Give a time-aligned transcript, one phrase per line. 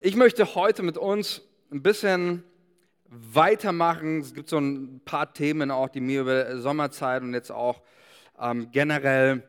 [0.00, 1.42] Ich möchte heute mit uns
[1.72, 2.44] ein bisschen
[3.08, 4.20] weitermachen.
[4.20, 7.82] Es gibt so ein paar Themen auch, die mir über Sommerzeit und jetzt auch
[8.40, 9.42] ähm, generell,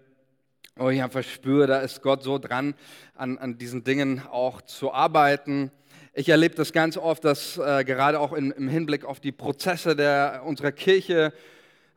[0.76, 2.74] wo ich einfach spüre, da ist Gott so dran,
[3.14, 5.70] an, an diesen Dingen auch zu arbeiten.
[6.14, 9.96] Ich erlebe das ganz oft, dass äh, gerade auch in, im Hinblick auf die Prozesse
[9.96, 11.32] der, unserer Kirche,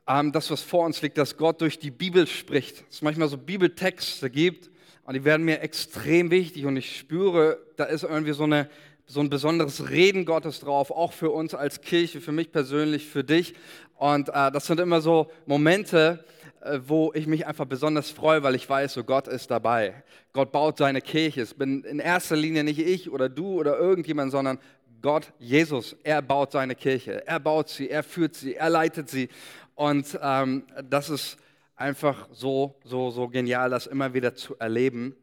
[0.07, 2.85] ähm, das, was vor uns liegt, dass Gott durch die Bibel spricht.
[2.91, 4.72] Es manchmal so Bibeltexte gibt,
[5.05, 8.69] und die werden mir extrem wichtig und ich spüre, da ist irgendwie so, eine,
[9.07, 13.25] so ein besonderes Reden Gottes drauf, auch für uns als Kirche, für mich persönlich, für
[13.25, 13.55] dich.
[13.97, 16.25] Und äh, das sind immer so Momente,
[16.61, 20.05] äh, wo ich mich einfach besonders freue, weil ich weiß, so Gott ist dabei.
[20.33, 21.43] Gott baut seine Kirche.
[21.43, 24.59] Es bin in erster Linie nicht ich oder du oder irgendjemand, sondern
[25.03, 27.27] Gott, Jesus, er baut seine Kirche.
[27.27, 29.29] Er baut sie, er führt sie, er leitet sie.
[29.75, 31.39] Und ähm, das ist
[31.77, 35.17] einfach so, so, so genial, das immer wieder zu erleben.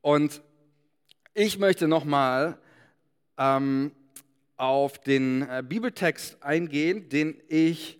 [0.00, 0.42] Und
[1.34, 2.58] ich möchte nochmal
[3.38, 3.92] ähm,
[4.56, 7.98] auf den äh, Bibeltext eingehen, den ich,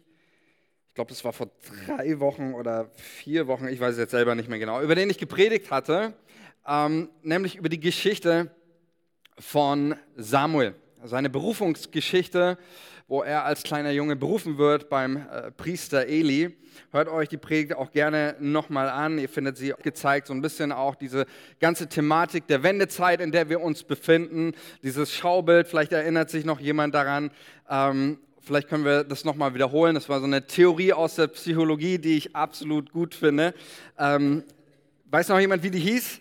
[0.88, 1.50] ich glaube, das war vor
[1.86, 5.08] drei Wochen oder vier Wochen, ich weiß es jetzt selber nicht mehr genau, über den
[5.08, 6.12] ich gepredigt hatte,
[6.66, 8.54] ähm, nämlich über die Geschichte
[9.38, 12.58] von Samuel, seine Berufungsgeschichte
[13.10, 16.56] wo er als kleiner Junge berufen wird beim äh, Priester Eli.
[16.92, 19.18] Hört euch die Predigt auch gerne nochmal an.
[19.18, 21.26] Ihr findet sie gezeigt, so ein bisschen auch diese
[21.58, 24.52] ganze Thematik der Wendezeit, in der wir uns befinden.
[24.84, 27.32] Dieses Schaubild, vielleicht erinnert sich noch jemand daran.
[27.68, 29.96] Ähm, vielleicht können wir das nochmal wiederholen.
[29.96, 33.54] Das war so eine Theorie aus der Psychologie, die ich absolut gut finde.
[33.98, 34.44] Ähm,
[35.06, 36.20] weiß noch jemand, wie die hieß?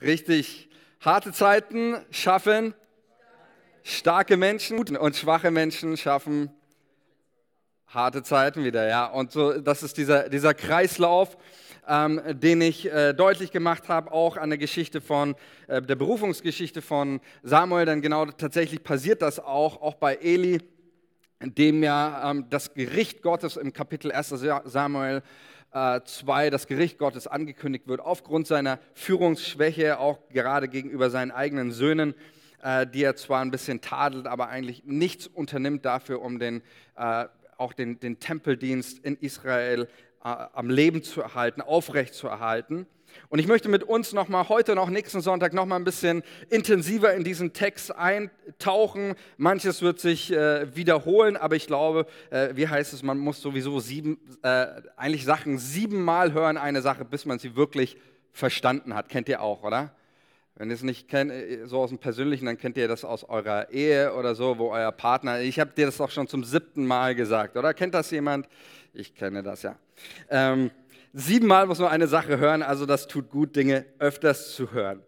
[0.00, 0.68] Richtig.
[1.00, 2.72] Harte Zeiten schaffen
[3.82, 6.50] starke Menschen und schwache Menschen schaffen
[7.94, 9.06] harte Zeiten wieder, ja.
[9.06, 11.36] Und so, das ist dieser, dieser Kreislauf,
[11.86, 15.34] ähm, den ich äh, deutlich gemacht habe, auch an der Geschichte von,
[15.66, 20.60] äh, der Berufungsgeschichte von Samuel, denn genau tatsächlich passiert das auch, auch bei Eli,
[21.42, 24.28] dem ja ähm, das Gericht Gottes im Kapitel 1
[24.64, 25.22] Samuel
[25.72, 31.72] 2 äh, das Gericht Gottes angekündigt wird, aufgrund seiner Führungsschwäche, auch gerade gegenüber seinen eigenen
[31.72, 32.14] Söhnen.
[32.62, 36.62] Äh, die er zwar ein bisschen tadelt, aber eigentlich nichts unternimmt dafür, um den,
[36.96, 37.24] äh,
[37.56, 39.88] auch den, den Tempeldienst in Israel
[40.24, 42.86] äh, am Leben zu erhalten, aufrecht zu erhalten.
[43.30, 47.24] Und ich möchte mit uns nochmal heute noch nächsten Sonntag nochmal ein bisschen intensiver in
[47.24, 49.16] diesen Text eintauchen.
[49.38, 53.80] Manches wird sich äh, wiederholen, aber ich glaube, äh, wie heißt es, man muss sowieso
[53.80, 57.96] sieben, äh, eigentlich Sachen siebenmal hören, eine Sache, bis man sie wirklich
[58.30, 59.08] verstanden hat.
[59.08, 59.92] Kennt ihr auch, oder?
[60.56, 63.24] Wenn ihr es nicht kennt, äh, so aus dem Persönlichen, dann kennt ihr das aus
[63.24, 66.86] eurer Ehe oder so, wo euer Partner, ich habe dir das auch schon zum siebten
[66.86, 67.72] Mal gesagt, oder?
[67.74, 68.48] Kennt das jemand?
[68.92, 69.76] Ich kenne das, ja.
[70.28, 70.70] Ähm,
[71.12, 75.02] siebenmal muss man eine Sache hören, also das tut gut, Dinge öfters zu hören.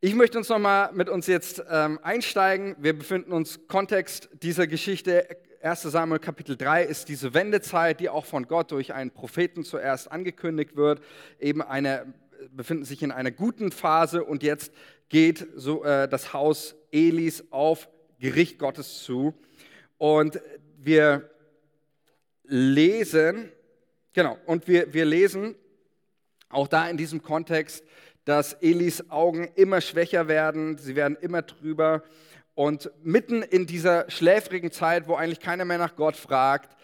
[0.00, 2.74] Ich möchte uns nochmal mit uns jetzt ähm, einsteigen.
[2.78, 5.28] Wir befinden uns Kontext dieser Geschichte.
[5.62, 10.10] 1 Samuel Kapitel 3 ist diese Wendezeit, die auch von Gott durch einen Propheten zuerst
[10.10, 11.00] angekündigt wird.
[11.38, 12.12] Eben eine
[12.50, 14.72] befinden sich in einer guten Phase und jetzt
[15.08, 17.88] geht so, äh, das Haus Elis auf
[18.18, 19.34] Gericht Gottes zu.
[19.98, 20.40] Und
[20.78, 21.30] wir
[22.44, 23.50] lesen,
[24.12, 25.54] genau, und wir, wir lesen
[26.48, 27.84] auch da in diesem Kontext,
[28.24, 32.02] dass Elis Augen immer schwächer werden, sie werden immer trüber.
[32.54, 36.76] Und mitten in dieser schläfrigen Zeit, wo eigentlich keiner mehr nach Gott fragt,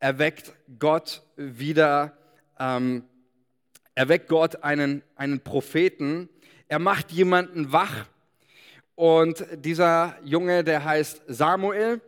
[0.00, 2.16] erweckt Gott wieder
[2.58, 3.04] ähm,
[3.94, 6.28] erweckt Gott einen, einen Propheten.
[6.68, 8.06] Er macht jemanden wach.
[8.94, 12.00] Und dieser Junge, der heißt Samuel.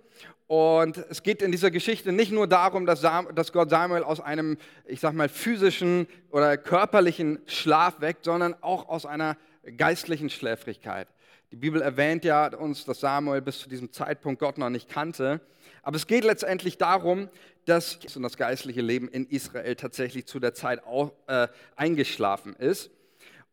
[0.46, 4.20] Und es geht in dieser Geschichte nicht nur darum, dass, Sam, dass Gott Samuel aus
[4.20, 9.36] einem, ich sag mal, physischen oder körperlichen Schlaf weckt, sondern auch aus einer
[9.76, 11.08] geistlichen Schläfrigkeit.
[11.50, 15.40] Die Bibel erwähnt ja uns, dass Samuel bis zu diesem Zeitpunkt Gott noch nicht kannte.
[15.86, 17.28] Aber es geht letztendlich darum,
[17.64, 22.90] dass das geistliche Leben in Israel tatsächlich zu der Zeit auch, äh, eingeschlafen ist.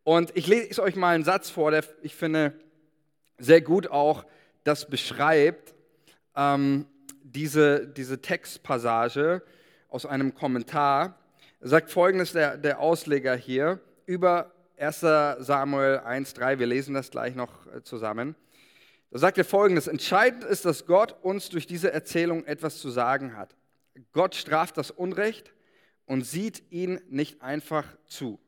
[0.03, 2.59] Und ich lese euch mal einen Satz vor, der ich finde
[3.37, 4.25] sehr gut auch
[4.63, 5.75] das beschreibt,
[6.35, 6.87] ähm,
[7.21, 9.43] diese, diese Textpassage
[9.87, 11.19] aus einem Kommentar.
[11.59, 17.35] Er sagt folgendes, der, der Ausleger hier, über 1 Samuel 1,3, wir lesen das gleich
[17.35, 18.35] noch äh, zusammen.
[19.13, 23.37] Da sagt er folgendes: Entscheidend ist, dass Gott uns durch diese Erzählung etwas zu sagen
[23.37, 23.55] hat.
[24.11, 25.53] Gott straft das Unrecht
[26.07, 28.39] und sieht ihn nicht einfach zu.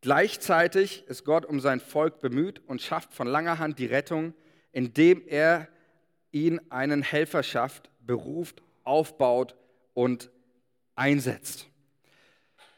[0.00, 4.32] Gleichzeitig ist Gott um sein Volk bemüht und schafft von langer Hand die Rettung,
[4.72, 5.68] indem er
[6.32, 9.54] ihn einen Helfer schafft, beruft, aufbaut
[9.92, 10.30] und
[10.94, 11.66] einsetzt.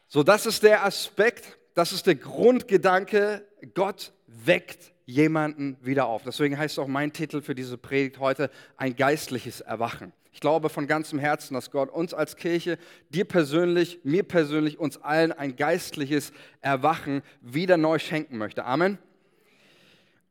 [0.09, 3.47] So, das ist der Aspekt, das ist der Grundgedanke.
[3.73, 6.21] Gott weckt jemanden wieder auf.
[6.23, 10.11] Deswegen heißt auch mein Titel für diese Predigt heute ein geistliches Erwachen.
[10.33, 12.77] Ich glaube von ganzem Herzen, dass Gott uns als Kirche,
[13.09, 16.31] dir persönlich, mir persönlich, uns allen ein geistliches
[16.61, 18.65] Erwachen wieder neu schenken möchte.
[18.65, 18.99] Amen.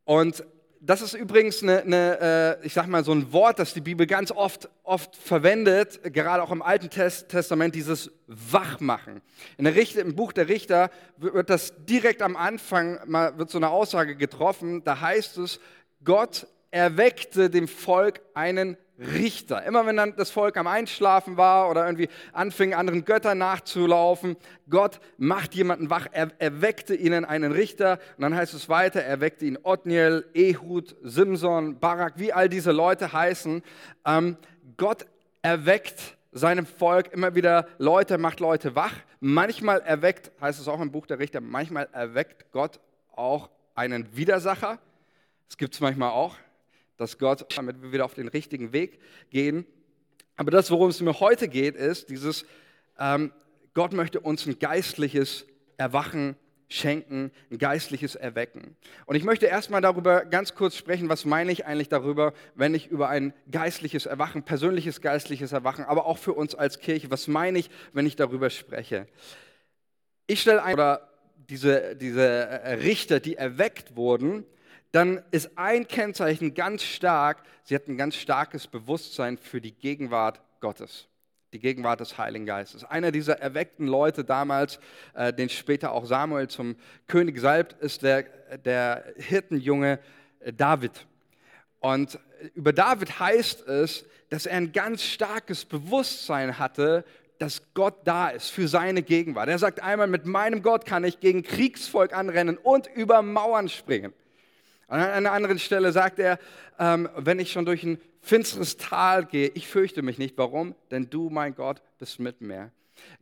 [0.05, 0.44] Und
[0.87, 4.06] das ist übrigens eine, eine, äh, ich sag mal, so ein Wort, das die Bibel
[4.06, 9.21] ganz oft, oft verwendet, gerade auch im Alten Testament, dieses Wachmachen.
[9.59, 13.59] In der Richter, Im Buch der Richter wird das direkt am Anfang, mal, wird so
[13.59, 15.59] eine Aussage getroffen, da heißt es,
[16.05, 19.62] Gott erweckte dem Volk einen Richter.
[19.64, 24.37] Immer wenn dann das Volk am Einschlafen war oder irgendwie anfing, anderen Göttern nachzulaufen,
[24.70, 27.98] Gott macht jemanden wach, er erweckte ihnen einen Richter.
[28.16, 32.72] Und dann heißt es weiter, er weckte ihn Otniel, Ehud, Simson, Barak, wie all diese
[32.72, 33.62] Leute heißen.
[34.06, 34.37] Ähm,
[34.76, 35.06] Gott
[35.43, 38.93] erweckt seinem Volk immer wieder Leute, macht Leute wach.
[39.20, 42.81] Manchmal erweckt, heißt es auch im Buch der Richter, manchmal erweckt Gott
[43.12, 44.78] auch einen Widersacher.
[45.48, 46.34] Das gibt es manchmal auch
[46.96, 48.98] dass Gott, damit wir wieder auf den richtigen Weg
[49.31, 49.66] gehen.
[50.37, 52.44] Aber das, worum es mir heute geht, ist dieses,
[52.98, 53.32] ähm,
[53.75, 55.46] Gott möchte uns ein geistliches
[55.76, 56.37] Erwachen
[56.69, 58.76] schenken, ein geistliches Erwecken.
[59.06, 62.88] Und ich möchte erstmal darüber ganz kurz sprechen, was meine ich eigentlich darüber, wenn ich
[62.88, 67.58] über ein geistliches Erwachen, persönliches geistliches Erwachen, aber auch für uns als Kirche, was meine
[67.58, 69.06] ich, wenn ich darüber spreche?
[70.26, 71.08] Ich stelle ein, oder
[71.48, 74.44] diese, diese äh, Richter, die erweckt wurden,
[74.93, 80.41] dann ist ein Kennzeichen ganz stark, sie hat ein ganz starkes Bewusstsein für die Gegenwart
[80.61, 81.06] Gottes,
[81.53, 82.85] die Gegenwart des Heiligen Geistes.
[82.85, 84.79] Einer dieser erweckten Leute damals,
[85.15, 88.23] äh, den später auch Samuel zum König salbt, ist der,
[88.65, 89.99] der Hirtenjunge
[90.41, 91.06] äh, David.
[91.81, 92.19] Und
[92.55, 97.05] über David heißt es, dass er ein ganz starkes Bewusstsein hatte,
[97.39, 99.49] dass Gott da ist für seine Gegenwart.
[99.49, 104.15] Er sagt einmal, mit meinem Gott kann ich gegen Kriegsvolk anrennen und über Mauern springen.
[104.88, 106.38] An einer anderen Stelle sagt er,
[106.79, 110.38] ähm, wenn ich schon durch ein finsteres Tal gehe, ich fürchte mich nicht.
[110.38, 110.75] Warum?
[110.91, 112.71] Denn du, mein Gott, bist mit mir.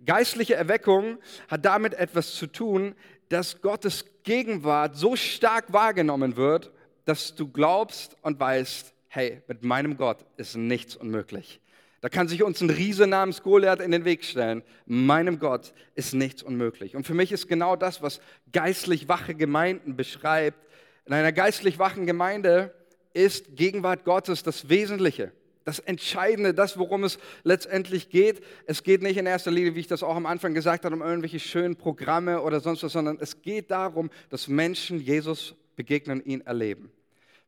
[0.04, 1.18] Geistliche Erweckung
[1.48, 2.94] hat damit etwas zu tun,
[3.28, 6.70] dass Gottes Gegenwart so stark wahrgenommen wird,
[7.04, 11.60] dass du glaubst und weißt, hey, mit meinem Gott ist nichts unmöglich.
[12.00, 14.62] Da kann sich uns ein Riese namens Goliath in den Weg stellen.
[14.84, 16.96] Meinem Gott ist nichts unmöglich.
[16.96, 18.20] Und für mich ist genau das, was
[18.52, 20.58] geistlich wache Gemeinden beschreibt,
[21.06, 22.74] in einer geistlich wachen Gemeinde
[23.12, 25.32] ist Gegenwart Gottes das Wesentliche,
[25.64, 28.42] das Entscheidende, das, worum es letztendlich geht.
[28.66, 31.02] Es geht nicht in erster Linie, wie ich das auch am Anfang gesagt habe, um
[31.02, 36.40] irgendwelche schönen Programme oder sonst was, sondern es geht darum, dass Menschen Jesus begegnen, ihn
[36.42, 36.90] erleben.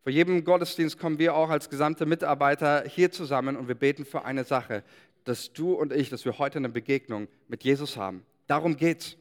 [0.03, 4.25] Vor jedem Gottesdienst kommen wir auch als gesamte Mitarbeiter hier zusammen und wir beten für
[4.25, 4.85] eine Sache,
[5.25, 8.25] dass du und ich, dass wir heute eine Begegnung mit Jesus haben.
[8.47, 9.17] Darum geht's.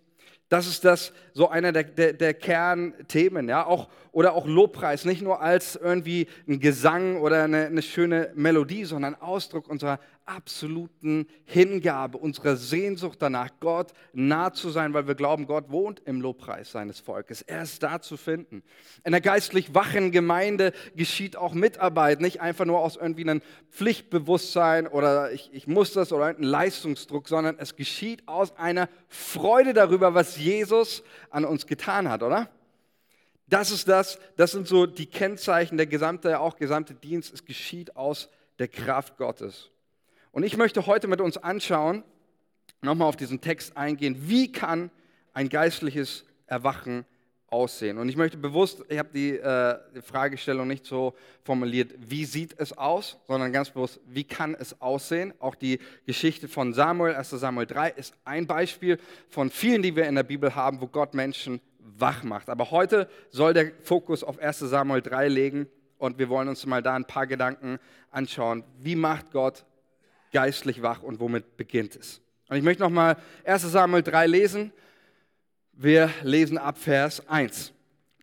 [0.56, 5.22] Das ist das so einer der, der, der, Kernthemen, ja, auch, oder auch Lobpreis, nicht
[5.22, 12.18] nur als irgendwie ein Gesang oder eine, eine schöne Melodie, sondern Ausdruck unserer absoluten Hingabe,
[12.18, 17.00] unserer Sehnsucht danach, Gott nah zu sein, weil wir glauben, Gott wohnt im Lobpreis seines
[17.00, 17.42] Volkes.
[17.42, 18.64] Er ist da zu finden.
[19.04, 24.88] In der geistlich wachen Gemeinde geschieht auch Mitarbeit, nicht einfach nur aus irgendwie einem Pflichtbewusstsein
[24.88, 30.14] oder ich, ich muss das oder einem Leistungsdruck, sondern es geschieht aus einer Freude darüber,
[30.14, 32.50] was Jesus an uns getan hat, oder?
[33.48, 37.96] Das ist das, das sind so die Kennzeichen, der gesamte, auch gesamte Dienst, es geschieht
[37.96, 39.70] aus der Kraft Gottes.
[40.36, 42.04] Und ich möchte heute mit uns anschauen,
[42.82, 44.92] nochmal auf diesen Text eingehen, wie kann
[45.32, 47.06] ein geistliches Erwachen
[47.48, 47.98] aussehen?
[47.98, 51.14] Und ich möchte bewusst, ich habe die, äh, die Fragestellung nicht so
[51.46, 55.34] formuliert, wie sieht es aus, sondern ganz bewusst, wie kann es aussehen?
[55.40, 59.00] Auch die Geschichte von Samuel, 1 Samuel 3, ist ein Beispiel
[59.30, 62.50] von vielen, die wir in der Bibel haben, wo Gott Menschen wach macht.
[62.50, 66.84] Aber heute soll der Fokus auf 1 Samuel 3 legen und wir wollen uns mal
[66.84, 67.80] da ein paar Gedanken
[68.12, 68.66] anschauen.
[68.82, 69.64] Wie macht Gott
[70.36, 72.20] geistlich wach und womit beginnt es?
[72.50, 73.16] Und ich möchte nochmal
[73.46, 74.74] 1 Samuel 3 lesen.
[75.72, 77.72] Wir lesen ab Vers 1.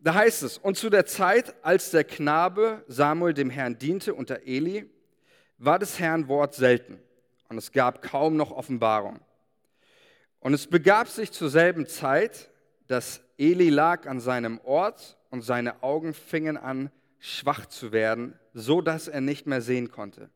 [0.03, 4.45] Da heißt es, und zu der Zeit, als der Knabe Samuel dem Herrn diente unter
[4.45, 4.87] Eli,
[5.57, 6.99] war des Herrn Wort selten
[7.49, 9.19] und es gab kaum noch Offenbarung.
[10.39, 12.51] Und es begab sich zur selben Zeit,
[12.85, 18.81] dass Eli lag an seinem Ort und seine Augen fingen an, schwach zu werden, so
[18.81, 20.29] dass er nicht mehr sehen konnte.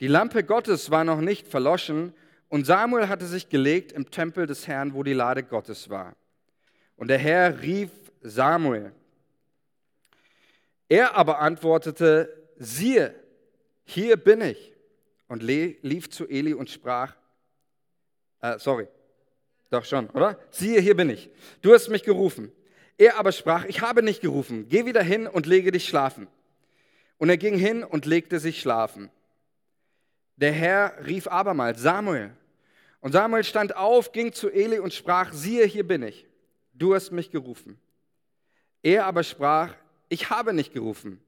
[0.00, 2.12] Die Lampe Gottes war noch nicht verloschen
[2.48, 6.14] und Samuel hatte sich gelegt im Tempel des Herrn, wo die Lade Gottes war.
[6.96, 8.92] Und der Herr rief Samuel.
[10.88, 13.14] Er aber antwortete, siehe,
[13.84, 14.72] hier bin ich.
[15.28, 17.16] Und lief zu Eli und sprach,
[18.40, 18.86] äh, sorry,
[19.70, 20.38] doch schon, oder?
[20.50, 21.28] Siehe, hier bin ich.
[21.62, 22.52] Du hast mich gerufen.
[22.96, 26.28] Er aber sprach, ich habe nicht gerufen, geh wieder hin und lege dich schlafen.
[27.18, 29.10] Und er ging hin und legte sich schlafen.
[30.36, 32.30] Der Herr rief abermals, Samuel.
[33.00, 36.26] Und Samuel stand auf, ging zu Eli und sprach, siehe, hier bin ich.
[36.74, 37.78] Du hast mich gerufen.
[38.82, 39.74] Er aber sprach,
[40.08, 41.20] ich habe nicht gerufen.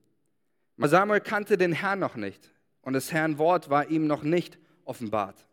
[0.76, 5.46] Samuel kannte den Herrn noch nicht und des Herrn Wort war ihm noch nicht offenbart.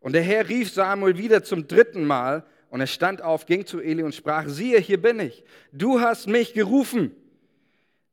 [0.00, 3.80] Und der Herr rief Samuel wieder zum dritten Mal und er stand auf, ging zu
[3.80, 7.14] Eli und sprach, siehe, hier bin ich, du hast mich gerufen.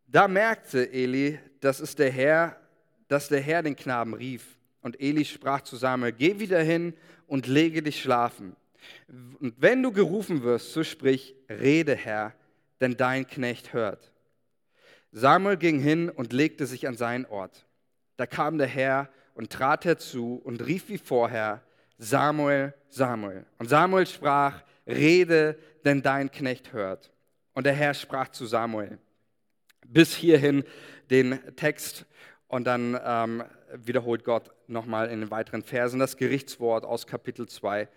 [0.07, 2.60] Da merkte Eli, dass es der Herr,
[3.11, 4.57] dass der Herr den Knaben rief.
[4.81, 6.93] Und Eli sprach zu Samuel, geh wieder hin
[7.27, 8.55] und lege dich schlafen.
[9.41, 12.33] Und wenn du gerufen wirst, so sprich, rede Herr,
[12.79, 14.13] denn dein Knecht hört.
[15.11, 17.65] Samuel ging hin und legte sich an seinen Ort.
[18.15, 21.61] Da kam der Herr und trat herzu und rief wie vorher,
[21.97, 23.45] Samuel, Samuel.
[23.59, 27.11] Und Samuel sprach, rede, denn dein Knecht hört.
[27.51, 28.99] Und der Herr sprach zu Samuel,
[29.85, 30.63] bis hierhin
[31.09, 32.05] den Text
[32.51, 33.43] und dann ähm,
[33.73, 37.87] wiederholt Gott nochmal in den weiteren Versen das Gerichtswort aus Kapitel 2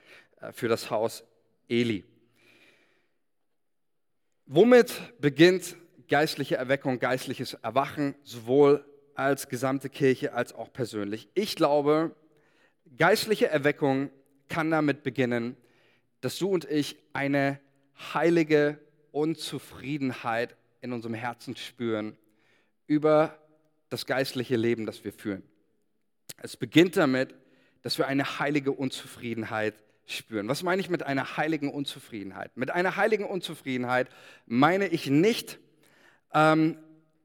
[0.40, 1.24] äh, für das Haus
[1.68, 2.04] Eli.
[4.46, 5.74] Womit beginnt
[6.06, 8.84] geistliche Erweckung, geistliches Erwachen, sowohl
[9.16, 11.28] als gesamte Kirche als auch persönlich?
[11.34, 12.14] Ich glaube,
[12.96, 14.10] geistliche Erweckung
[14.48, 15.56] kann damit beginnen,
[16.20, 17.58] dass du und ich eine
[18.14, 18.78] heilige
[19.10, 22.16] Unzufriedenheit in unserem Herzen spüren
[22.86, 23.36] über
[23.94, 25.44] das geistliche Leben, das wir führen.
[26.42, 27.32] Es beginnt damit,
[27.82, 29.74] dass wir eine heilige Unzufriedenheit
[30.04, 30.48] spüren.
[30.48, 32.56] Was meine ich mit einer heiligen Unzufriedenheit?
[32.56, 34.08] Mit einer heiligen Unzufriedenheit
[34.46, 35.60] meine ich nicht
[36.32, 36.76] ähm,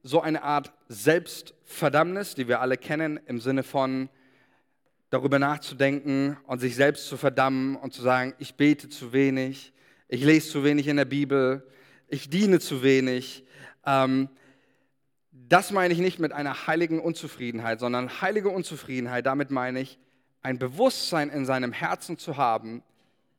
[0.03, 4.07] so eine Art Selbstverdammnis, die wir alle kennen, im Sinne von
[5.09, 9.73] darüber nachzudenken und sich selbst zu verdammen und zu sagen, ich bete zu wenig,
[10.07, 11.67] ich lese zu wenig in der Bibel,
[12.07, 13.43] ich diene zu wenig.
[13.87, 14.29] Ähm,
[15.49, 19.97] das meine ich nicht mit einer heiligen Unzufriedenheit, sondern heilige Unzufriedenheit, damit meine ich,
[20.41, 22.83] ein Bewusstsein in seinem Herzen zu haben,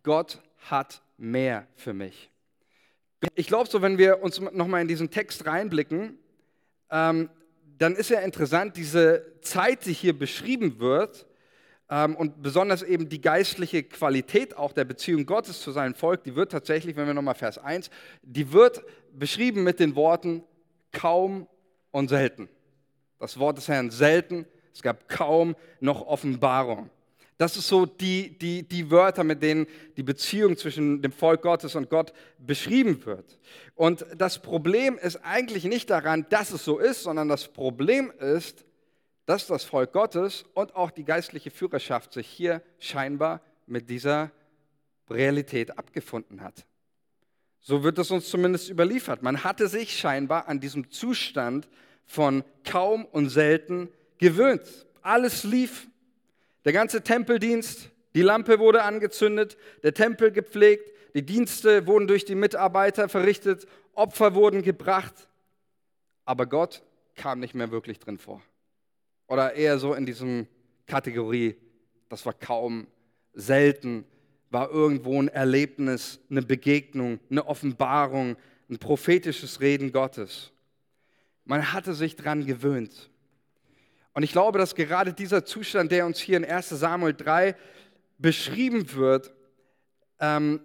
[0.02, 2.30] Gott hat mehr für mich.
[3.34, 6.18] Ich glaube so, wenn wir uns nochmal in diesen Text reinblicken,
[6.90, 7.30] ähm,
[7.78, 11.26] dann ist ja interessant, diese Zeit, die hier beschrieben wird,
[11.90, 16.36] ähm, und besonders eben die geistliche Qualität auch der Beziehung Gottes zu seinem Volk, die
[16.36, 17.90] wird tatsächlich, wenn wir nochmal Vers 1,
[18.22, 20.44] die wird beschrieben mit den Worten
[20.92, 21.48] kaum
[21.90, 22.48] und selten.
[23.18, 26.90] Das Wort des Herrn selten, es gab kaum noch Offenbarung.
[27.40, 29.66] Das ist so die, die, die Wörter, mit denen
[29.96, 33.38] die Beziehung zwischen dem Volk Gottes und Gott beschrieben wird.
[33.74, 38.66] Und das Problem ist eigentlich nicht daran, dass es so ist, sondern das Problem ist,
[39.24, 44.32] dass das Volk Gottes und auch die geistliche Führerschaft sich hier scheinbar mit dieser
[45.08, 46.66] Realität abgefunden hat.
[47.60, 49.22] So wird es uns zumindest überliefert.
[49.22, 51.68] Man hatte sich scheinbar an diesem Zustand
[52.06, 53.88] von kaum und selten
[54.18, 54.62] gewöhnt.
[55.02, 55.86] Alles lief.
[56.64, 62.34] Der ganze Tempeldienst, die Lampe wurde angezündet, der Tempel gepflegt, die Dienste wurden durch die
[62.34, 65.28] Mitarbeiter verrichtet, Opfer wurden gebracht.
[66.24, 66.82] Aber Gott
[67.16, 68.42] kam nicht mehr wirklich drin vor.
[69.26, 70.46] Oder eher so in diesem
[70.86, 71.56] Kategorie,
[72.08, 72.86] das war kaum
[73.32, 74.04] selten,
[74.50, 78.36] war irgendwo ein Erlebnis, eine Begegnung, eine Offenbarung,
[78.68, 80.52] ein prophetisches Reden Gottes.
[81.44, 83.10] Man hatte sich daran gewöhnt.
[84.12, 87.54] Und ich glaube, dass gerade dieser Zustand, der uns hier in 1 Samuel 3
[88.18, 89.32] beschrieben wird,
[90.18, 90.60] ähm,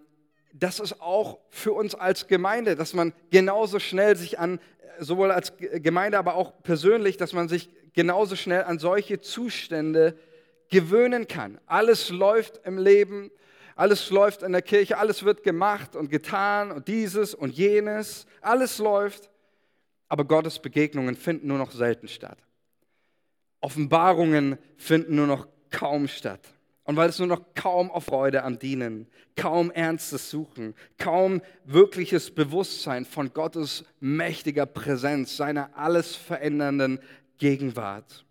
[0.51, 4.60] das ist auch für uns als Gemeinde, dass man genauso schnell sich an,
[5.00, 10.18] sowohl als Gemeinde, aber auch persönlich, dass man sich genauso schnell an solche Zustände
[10.70, 11.60] gewöhnen kann.
[11.65, 13.32] Alles läuft im Leben,
[13.75, 18.77] alles läuft in der Kirche, alles wird gemacht und getan und dieses und jenes, alles
[18.79, 19.29] läuft,
[20.08, 22.38] aber Gottes Begegnungen finden nur noch selten statt.
[23.60, 26.39] Offenbarungen finden nur noch kaum statt.
[26.84, 32.29] Und weil es nur noch kaum auf Freude am Dienen, kaum ernstes Suchen, kaum wirkliches
[32.29, 37.00] Bewusstsein von Gottes mächtiger Präsenz, seiner alles verändernden
[37.39, 38.24] Gegenwart.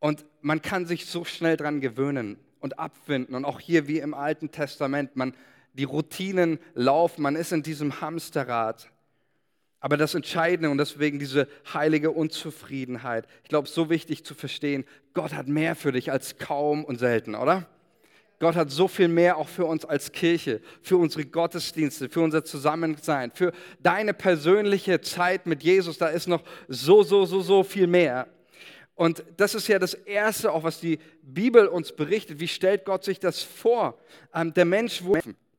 [0.00, 3.34] Und man kann sich so schnell daran gewöhnen und abfinden.
[3.34, 5.34] Und auch hier wie im Alten Testament, man,
[5.74, 8.90] die Routinen laufen, man ist in diesem Hamsterrad.
[9.80, 14.84] Aber das Entscheidende und deswegen diese heilige Unzufriedenheit, ich glaube, so wichtig zu verstehen,
[15.14, 17.68] Gott hat mehr für dich als kaum und selten, oder?
[18.38, 22.44] Gott hat so viel mehr auch für uns als Kirche, für unsere Gottesdienste, für unser
[22.44, 25.96] Zusammensein, für deine persönliche Zeit mit Jesus.
[25.96, 28.28] Da ist noch so, so, so, so viel mehr.
[28.96, 32.40] Und das ist ja das Erste, auch was die Bibel uns berichtet.
[32.40, 33.98] Wie stellt Gott sich das vor?
[34.34, 35.02] Ähm, der Mensch,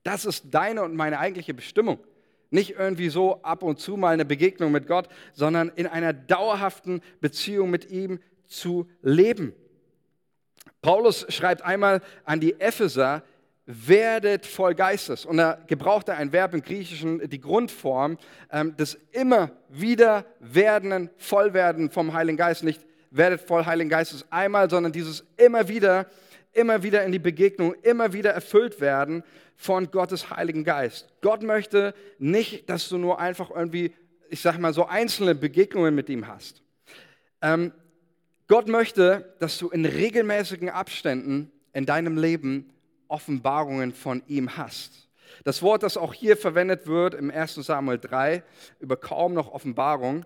[0.03, 1.99] das ist deine und meine eigentliche Bestimmung.
[2.49, 7.01] Nicht irgendwie so ab und zu mal eine Begegnung mit Gott, sondern in einer dauerhaften
[7.21, 9.53] Beziehung mit ihm zu leben.
[10.81, 13.21] Paulus schreibt einmal an die Epheser,
[13.67, 15.25] werdet voll Geistes.
[15.25, 18.17] Und da gebraucht er ein Verb im Griechischen, die Grundform
[18.49, 22.63] ähm, des immer wieder werdenden, Vollwerden vom Heiligen Geist.
[22.63, 26.07] Nicht werdet voll Heiligen Geistes einmal, sondern dieses immer wieder,
[26.53, 29.23] immer wieder in die Begegnung, immer wieder erfüllt werden
[29.55, 31.13] von Gottes Heiligen Geist.
[31.21, 33.93] Gott möchte nicht, dass du nur einfach irgendwie,
[34.29, 36.61] ich sag mal, so einzelne Begegnungen mit ihm hast.
[37.41, 37.71] Ähm,
[38.47, 42.71] Gott möchte, dass du in regelmäßigen Abständen in deinem Leben
[43.07, 45.09] Offenbarungen von ihm hast.
[45.43, 48.43] Das Wort, das auch hier verwendet wird im 1 Samuel 3
[48.79, 50.25] über kaum noch Offenbarung,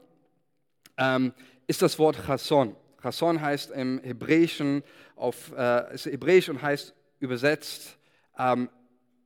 [0.98, 1.34] ähm,
[1.68, 2.76] ist das Wort Chasson.
[3.02, 4.84] Chasson heißt im Hebräischen,
[5.16, 7.98] auf, äh, ist hebräisch und heißt übersetzt
[8.38, 8.70] ähm,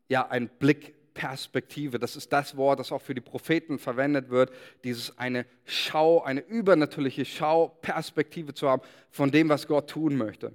[0.08, 2.00] ja, ein Blickperspektive.
[2.00, 4.52] Das ist das Wort, das auch für die Propheten verwendet wird,
[4.84, 10.54] dieses eine Schau, eine übernatürliche Schauperspektive zu haben von dem, was Gott tun möchte.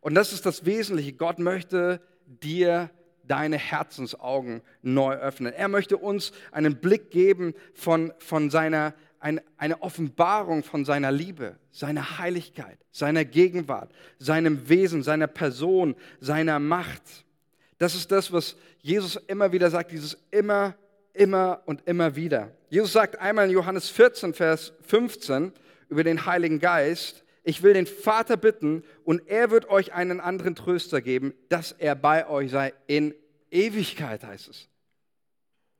[0.00, 1.12] Und das ist das Wesentliche.
[1.12, 2.90] Gott möchte dir
[3.24, 5.52] deine Herzensaugen neu öffnen.
[5.52, 11.56] Er möchte uns einen Blick geben von, von seiner, ein, eine Offenbarung von seiner Liebe,
[11.70, 17.02] seiner Heiligkeit, seiner Gegenwart, seinem Wesen, seiner Person, seiner Macht.
[17.78, 20.74] Das ist das, was Jesus immer wieder sagt, dieses immer,
[21.12, 22.52] immer und immer wieder.
[22.70, 25.52] Jesus sagt einmal in Johannes 14, Vers 15
[25.88, 30.54] über den Heiligen Geist, ich will den Vater bitten und er wird euch einen anderen
[30.54, 33.14] Tröster geben, dass er bei euch sei in
[33.50, 34.68] Ewigkeit, heißt es.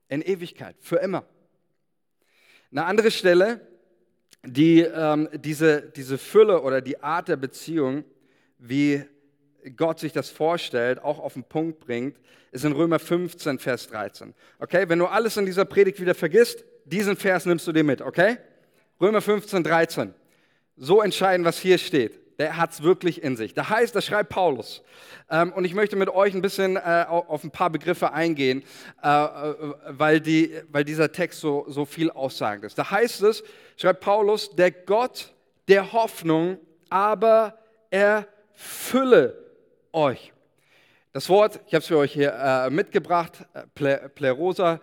[0.09, 1.25] In Ewigkeit, für immer.
[2.71, 3.61] Eine andere Stelle,
[4.45, 8.05] die ähm, diese, diese Fülle oder die Art der Beziehung,
[8.59, 9.05] wie
[9.77, 12.17] Gott sich das vorstellt, auch auf den Punkt bringt,
[12.53, 14.35] ist in Römer 15, Vers 13.
[14.59, 18.01] Okay, wenn du alles in dieser Predigt wieder vergisst, diesen Vers nimmst du dir mit,
[18.01, 18.39] okay?
[19.01, 20.15] Römer 15, 13
[20.79, 22.21] so entscheiden, was hier steht.
[22.38, 23.52] Der hat es wirklich in sich.
[23.52, 24.82] Da heißt, das schreibt Paulus.
[25.28, 28.63] Ähm, und ich möchte mit euch ein bisschen äh, auf ein paar Begriffe eingehen,
[29.02, 29.54] äh, äh,
[29.89, 32.78] weil, die, weil dieser Text so, so viel aussagend ist.
[32.78, 33.43] Da heißt es,
[33.76, 35.34] schreibt Paulus, der Gott
[35.67, 36.58] der Hoffnung,
[36.89, 37.58] aber
[37.91, 39.45] erfülle
[39.93, 40.32] euch.
[41.13, 44.80] Das Wort, ich habe es für euch hier äh, mitgebracht, äh, Plerosa,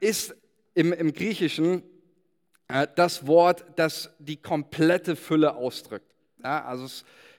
[0.00, 0.34] ist
[0.74, 1.82] im, im Griechischen
[2.68, 6.15] äh, das Wort, das die komplette Fülle ausdrückt.
[6.42, 6.86] Ja, also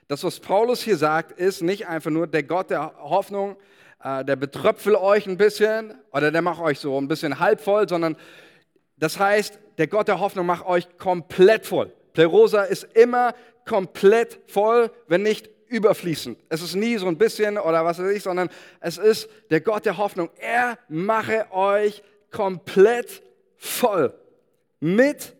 [0.08, 3.56] das, was Paulus hier sagt, ist nicht einfach nur der Gott der Hoffnung,
[4.02, 7.88] äh, der betröpfelt euch ein bisschen oder der macht euch so ein bisschen halb voll,
[7.88, 8.16] sondern
[8.96, 11.92] das heißt, der Gott der Hoffnung macht euch komplett voll.
[12.12, 13.34] Plerosa ist immer
[13.64, 16.38] komplett voll, wenn nicht überfließend.
[16.48, 18.48] Es ist nie so ein bisschen oder was weiß ich, sondern
[18.80, 20.30] es ist der Gott der Hoffnung.
[20.38, 23.22] Er mache euch komplett
[23.56, 24.14] voll
[24.80, 25.34] mit,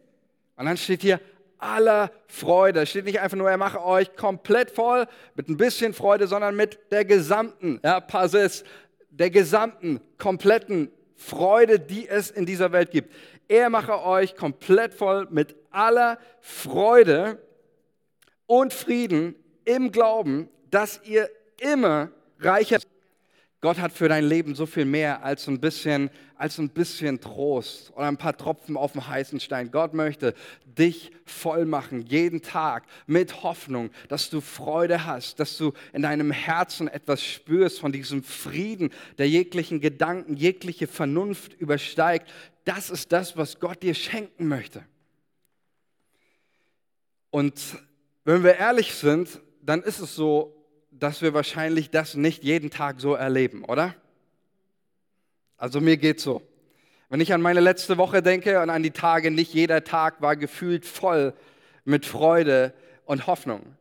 [0.56, 1.20] und dann steht hier,
[1.58, 2.82] aller Freude.
[2.82, 6.56] Es steht nicht einfach nur, er mache euch komplett voll mit ein bisschen Freude, sondern
[6.56, 8.64] mit der gesamten, ja, Passes,
[9.10, 13.12] der gesamten, kompletten Freude, die es in dieser Welt gibt.
[13.48, 17.38] Er mache euch komplett voll mit aller Freude
[18.46, 21.28] und Frieden im Glauben, dass ihr
[21.60, 22.88] immer reicher seid
[23.60, 27.92] Gott hat für dein Leben so viel mehr als ein bisschen, als ein bisschen Trost
[27.94, 29.70] oder ein paar Tropfen auf dem heißen Stein.
[29.70, 35.72] Gott möchte dich voll machen, jeden Tag mit Hoffnung, dass du Freude hast, dass du
[35.92, 42.30] in deinem Herzen etwas spürst von diesem Frieden, der jeglichen Gedanken, jegliche Vernunft übersteigt.
[42.64, 44.84] Das ist das, was Gott dir schenken möchte.
[47.30, 47.60] Und
[48.24, 50.54] wenn wir ehrlich sind, dann ist es so,
[50.92, 53.94] dass wir wahrscheinlich das nicht jeden Tag so erleben, oder?
[55.58, 56.40] Also mir geht so.
[57.10, 60.36] Wenn ich an meine letzte Woche denke und an die Tage, nicht jeder Tag war
[60.36, 61.34] gefühlt voll
[61.84, 62.72] mit Freude
[63.04, 63.74] und Hoffnung.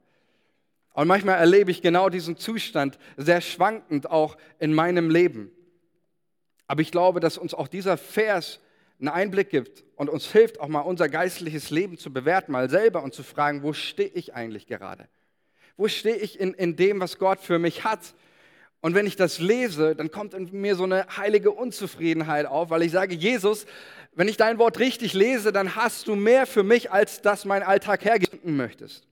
[0.94, 5.52] Und manchmal erlebe ich genau diesen Zustand sehr schwankend auch in meinem Leben.
[6.66, 8.60] Aber ich glaube, dass uns auch dieser Vers
[9.00, 13.04] einen Einblick gibt und uns hilft, auch mal unser geistliches Leben zu bewerten, mal selber
[13.04, 15.08] und zu fragen, wo stehe ich eigentlich gerade?
[15.76, 18.16] Wo stehe ich in, in dem, was Gott für mich hat?
[18.82, 22.84] Und wenn ich das lese, dann kommt in mir so eine heilige Unzufriedenheit auf, weil
[22.84, 23.66] ich sage, Jesus,
[24.14, 27.64] wenn ich dein Wort richtig lese, dann hast du mehr für mich, als das mein
[27.64, 29.08] Alltag hergeben möchtest.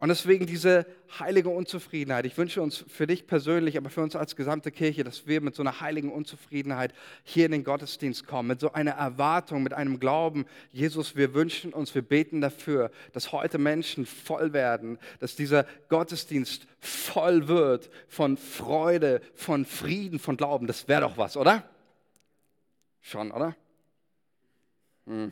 [0.00, 0.86] Und deswegen diese
[1.18, 2.24] heilige Unzufriedenheit.
[2.24, 5.54] Ich wünsche uns für dich persönlich, aber für uns als gesamte Kirche, dass wir mit
[5.54, 10.00] so einer heiligen Unzufriedenheit hier in den Gottesdienst kommen, mit so einer Erwartung, mit einem
[10.00, 10.46] Glauben.
[10.72, 16.66] Jesus, wir wünschen uns, wir beten dafür, dass heute Menschen voll werden, dass dieser Gottesdienst
[16.78, 20.66] voll wird von Freude, von Frieden, von Glauben.
[20.66, 21.68] Das wäre doch was, oder?
[23.02, 23.54] Schon, oder?
[25.06, 25.30] Hm.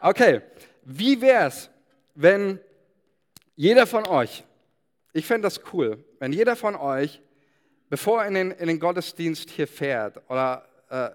[0.00, 0.42] Okay,
[0.84, 1.70] wie wäre es,
[2.14, 2.58] wenn
[3.56, 4.44] jeder von euch,
[5.12, 7.20] ich fände das cool, wenn jeder von euch,
[7.88, 11.10] bevor er in den, in den Gottesdienst hier fährt, oder äh,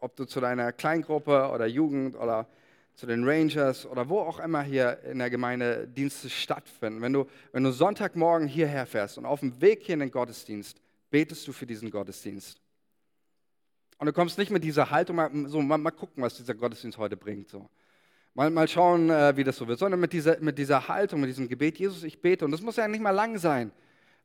[0.00, 2.46] ob du zu deiner Kleingruppe oder Jugend oder
[2.94, 7.26] zu den Rangers oder wo auch immer hier in der Gemeinde Dienste stattfinden, wenn du,
[7.52, 11.52] wenn du Sonntagmorgen hierher fährst und auf dem Weg hier in den Gottesdienst, betest du
[11.52, 12.60] für diesen Gottesdienst.
[13.98, 16.98] Und du kommst nicht mit dieser Haltung, mal, so, mal, mal gucken, was dieser Gottesdienst
[16.98, 17.48] heute bringt.
[17.48, 17.68] So.
[18.38, 21.28] Mal, mal schauen, äh, wie das so wird, sondern mit dieser, mit dieser Haltung, mit
[21.28, 22.44] diesem Gebet, Jesus, ich bete.
[22.44, 23.72] Und das muss ja nicht mal lang sein.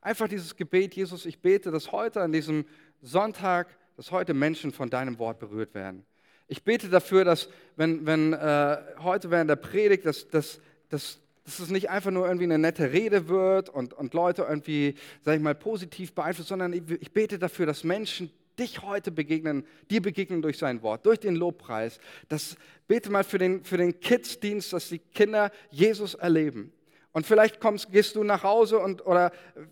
[0.00, 2.64] Einfach dieses Gebet, Jesus, ich bete, dass heute an diesem
[3.02, 6.04] Sonntag, dass heute Menschen von deinem Wort berührt werden.
[6.46, 11.58] Ich bete dafür, dass, wenn, wenn äh, heute während der Predigt, dass, dass, dass, dass
[11.58, 15.42] es nicht einfach nur irgendwie eine nette Rede wird und, und Leute irgendwie, sag ich
[15.42, 20.42] mal, positiv beeinflusst, sondern ich, ich bete dafür, dass Menschen dich heute begegnen, dir begegnen
[20.42, 21.98] durch sein Wort, durch den Lobpreis.
[22.28, 26.72] Das bete mal für den, für den Kids-Dienst, dass die Kinder Jesus erleben.
[27.12, 29.30] Und vielleicht kommst, gehst du nach Hause und, oder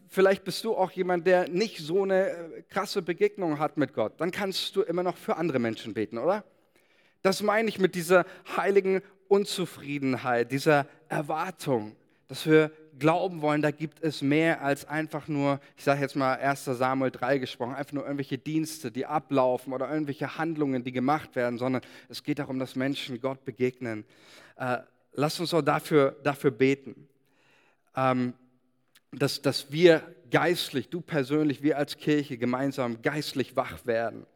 [0.09, 4.21] vielleicht bist du auch jemand, der nicht so eine äh, krasse Begegnung hat mit Gott.
[4.21, 6.45] Dann kannst du immer noch für andere Menschen beten, oder?
[7.23, 11.97] Das meine ich mit dieser heiligen Unzufriedenheit, dieser Erwartung,
[12.29, 16.35] dass wir glauben wollen, da gibt es mehr als einfach nur, ich sage jetzt mal
[16.35, 21.35] 1 Samuel 3 gesprochen, einfach nur irgendwelche Dienste, die ablaufen oder irgendwelche Handlungen, die gemacht
[21.37, 24.05] werden, sondern es geht darum, dass Menschen Gott begegnen.
[24.57, 24.79] Äh,
[25.13, 27.09] lasst uns auch dafür, dafür beten,
[27.97, 28.35] ähm,
[29.13, 34.27] dass, dass wir geistlich, du persönlich, wir als Kirche gemeinsam geistlich wach werden.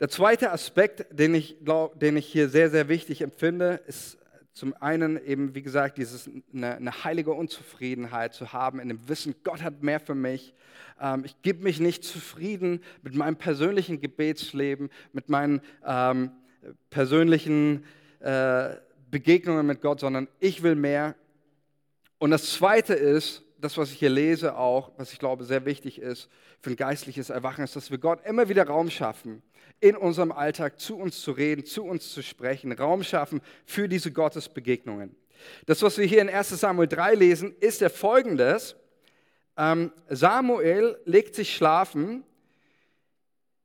[0.00, 4.17] Der zweite Aspekt, den ich, glaub, den ich hier sehr, sehr wichtig empfinde, ist
[4.58, 9.36] zum einen eben, wie gesagt, dieses, eine, eine heilige Unzufriedenheit zu haben in dem Wissen,
[9.44, 10.52] Gott hat mehr für mich.
[11.00, 16.32] Ähm, ich gebe mich nicht zufrieden mit meinem persönlichen Gebetsleben, mit meinen ähm,
[16.90, 17.84] persönlichen
[18.18, 18.70] äh,
[19.08, 21.14] Begegnungen mit Gott, sondern ich will mehr.
[22.18, 26.00] Und das Zweite ist, das, was ich hier lese auch, was ich glaube sehr wichtig
[26.00, 26.28] ist
[26.60, 29.42] für ein geistliches Erwachen, ist, dass wir Gott immer wieder Raum schaffen
[29.80, 34.12] in unserem Alltag zu uns zu reden, zu uns zu sprechen, Raum schaffen für diese
[34.12, 35.14] Gottesbegegnungen.
[35.66, 38.76] Das, was wir hier in 1 Samuel 3 lesen, ist der folgendes.
[39.56, 42.24] Ähm, Samuel legt sich schlafen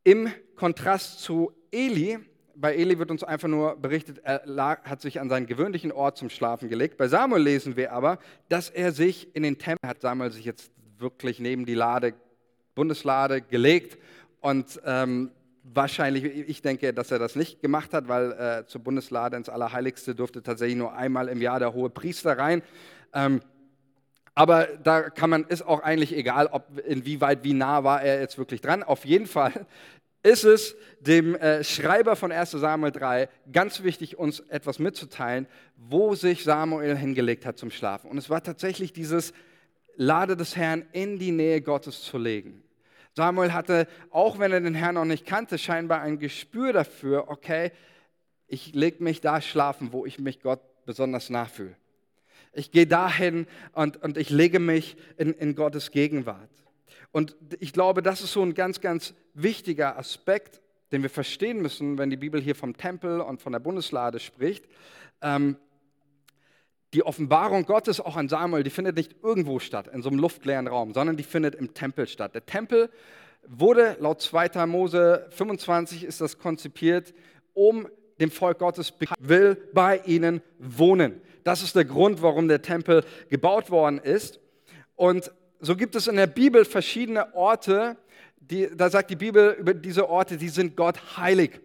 [0.03, 2.19] im Kontrast zu Eli.
[2.55, 6.17] Bei Eli wird uns einfach nur berichtet, er lag, hat sich an seinen gewöhnlichen Ort
[6.17, 6.97] zum Schlafen gelegt.
[6.97, 10.71] Bei Samuel lesen wir aber, dass er sich in den Tempel, hat Samuel sich jetzt
[10.99, 12.13] wirklich neben die Lade,
[12.75, 13.97] Bundeslade gelegt
[14.39, 15.31] und ähm,
[15.65, 20.13] Wahrscheinlich, ich denke, dass er das nicht gemacht hat, weil äh, zur Bundeslade ins Allerheiligste
[20.13, 22.61] durfte tatsächlich nur einmal im Jahr der hohe Priester rein.
[23.13, 23.39] Ähm,
[24.35, 28.37] aber da kann man, ist auch eigentlich egal, ob inwieweit, wie nah war er jetzt
[28.37, 28.83] wirklich dran.
[28.83, 29.65] Auf jeden Fall
[30.23, 36.15] ist es dem äh, Schreiber von 1 Samuel 3 ganz wichtig, uns etwas mitzuteilen, wo
[36.15, 38.09] sich Samuel hingelegt hat zum Schlafen.
[38.09, 39.33] Und es war tatsächlich dieses
[39.95, 42.63] Lade des Herrn in die Nähe Gottes zu legen.
[43.15, 47.71] Samuel hatte, auch wenn er den Herrn noch nicht kannte, scheinbar ein Gespür dafür, okay,
[48.47, 51.75] ich lege mich da schlafen, wo ich mich Gott besonders nachfühle.
[52.53, 56.49] Ich gehe dahin und, und ich lege mich in, in Gottes Gegenwart.
[57.12, 61.97] Und ich glaube, das ist so ein ganz, ganz wichtiger Aspekt, den wir verstehen müssen,
[61.97, 64.65] wenn die Bibel hier vom Tempel und von der Bundeslade spricht.
[65.21, 65.58] Ähm,
[66.93, 70.67] die Offenbarung Gottes auch an Samuel, die findet nicht irgendwo statt, in so einem luftleeren
[70.67, 72.36] Raum, sondern die findet im Tempel statt.
[72.36, 72.89] Der Tempel
[73.47, 74.65] wurde laut 2.
[74.67, 77.13] Mose 25 ist das konzipiert,
[77.53, 77.88] um
[78.19, 81.19] dem Volk Gottes will bei ihnen wohnen.
[81.43, 84.39] Das ist der Grund, warum der Tempel gebaut worden ist.
[84.95, 85.32] Und
[85.63, 87.95] so gibt es in der Bibel verschiedene Orte,
[88.36, 91.62] die, da sagt die Bibel über diese Orte, die sind Gott heilig.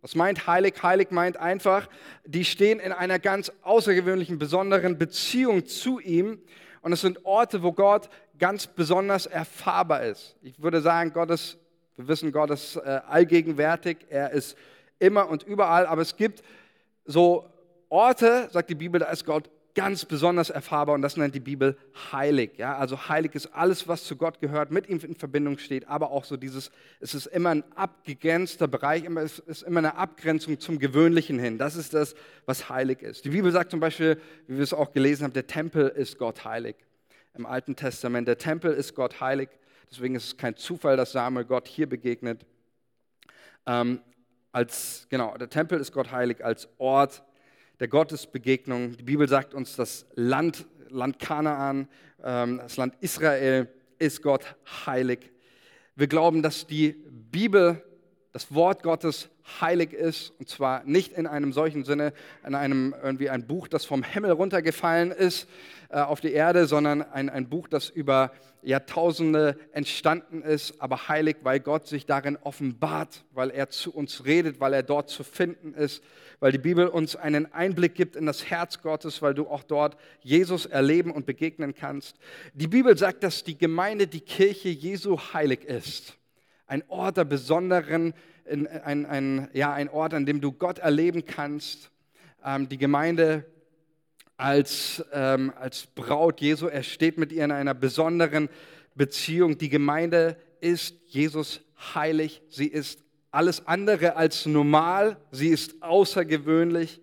[0.00, 0.82] Was meint heilig?
[0.82, 1.86] Heilig meint einfach,
[2.24, 6.40] die stehen in einer ganz außergewöhnlichen, besonderen Beziehung zu ihm.
[6.80, 10.34] Und es sind Orte, wo Gott ganz besonders erfahrbar ist.
[10.40, 11.58] Ich würde sagen, Gott ist,
[11.96, 13.98] wir wissen, Gott ist äh, allgegenwärtig.
[14.08, 14.56] Er ist
[14.98, 15.86] immer und überall.
[15.86, 16.42] Aber es gibt
[17.04, 17.48] so
[17.90, 21.76] Orte, sagt die Bibel, da ist Gott ganz besonders erfahrbar und das nennt die Bibel
[22.12, 22.58] heilig.
[22.58, 22.76] Ja?
[22.76, 26.24] Also heilig ist alles, was zu Gott gehört, mit ihm in Verbindung steht, aber auch
[26.24, 31.38] so dieses, es ist immer ein abgegrenzter Bereich, es ist immer eine Abgrenzung zum Gewöhnlichen
[31.38, 31.58] hin.
[31.58, 33.24] Das ist das, was heilig ist.
[33.24, 36.44] Die Bibel sagt zum Beispiel, wie wir es auch gelesen haben, der Tempel ist Gott
[36.44, 36.76] heilig.
[37.34, 39.48] Im Alten Testament, der Tempel ist Gott heilig.
[39.90, 42.44] Deswegen ist es kein Zufall, dass Samuel Gott hier begegnet.
[43.66, 44.00] Ähm,
[44.52, 47.22] als, genau, der Tempel ist Gott heilig als Ort
[47.82, 48.96] der Gottesbegegnung.
[48.96, 51.88] Die Bibel sagt uns, das Land, Land Kanaan,
[52.22, 53.68] ähm, das Land Israel
[53.98, 54.54] ist Gott
[54.86, 55.32] heilig.
[55.96, 57.82] Wir glauben, dass die Bibel
[58.32, 59.28] das Wort Gottes
[59.60, 62.14] heilig ist und zwar nicht in einem solchen Sinne,
[62.46, 65.48] in einem irgendwie ein Buch, das vom Himmel runtergefallen ist
[65.90, 71.38] äh, auf die Erde, sondern ein, ein Buch, das über Jahrtausende entstanden ist, aber heilig,
[71.42, 75.74] weil Gott sich darin offenbart, weil er zu uns redet, weil er dort zu finden
[75.74, 76.02] ist,
[76.40, 79.96] weil die Bibel uns einen Einblick gibt in das Herz Gottes, weil du auch dort
[80.22, 82.16] Jesus erleben und begegnen kannst.
[82.54, 86.16] Die Bibel sagt, dass die Gemeinde, die Kirche Jesu heilig ist
[86.72, 88.14] ein Ort der besonderen,
[88.50, 91.90] ein, ein, ja, ein Ort, an dem du Gott erleben kannst.
[92.42, 93.44] Ähm, die Gemeinde
[94.38, 98.48] als, ähm, als Braut Jesu, er steht mit ihr in einer besonderen
[98.94, 99.58] Beziehung.
[99.58, 101.60] Die Gemeinde ist Jesus
[101.94, 107.02] heilig, sie ist alles andere als normal, sie ist außergewöhnlich.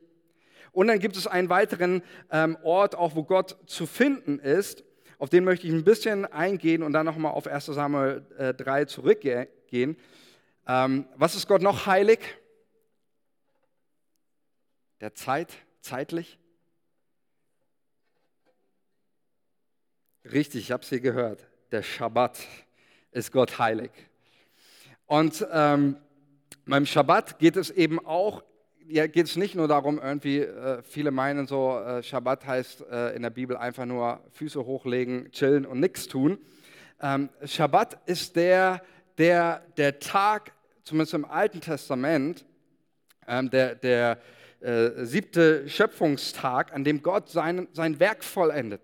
[0.71, 2.01] Und dann gibt es einen weiteren
[2.31, 4.83] ähm, Ort, auch wo Gott zu finden ist.
[5.19, 8.85] Auf den möchte ich ein bisschen eingehen und dann nochmal auf 1 Samuel äh, 3
[8.85, 9.97] zurückgehen gehen.
[10.65, 12.19] Ähm, was ist Gott noch heilig?
[15.01, 16.39] Der Zeit, zeitlich?
[20.23, 21.45] Richtig, ich habe es hier gehört.
[21.71, 22.39] Der Schabbat
[23.11, 23.91] ist Gott heilig.
[25.05, 25.97] Und ähm,
[26.65, 28.43] beim Schabbat geht es eben auch,
[28.89, 33.15] ja, geht es nicht nur darum, irgendwie, äh, viele meinen so, äh, Schabbat heißt äh,
[33.15, 36.39] in der Bibel einfach nur Füße hochlegen, chillen und nichts tun.
[37.01, 38.81] Ähm, Schabbat ist der,
[39.17, 42.45] der, der Tag, zumindest im Alten Testament,
[43.27, 44.17] ähm, der, der
[44.59, 48.81] äh, siebte Schöpfungstag, an dem Gott sein, sein Werk vollendet.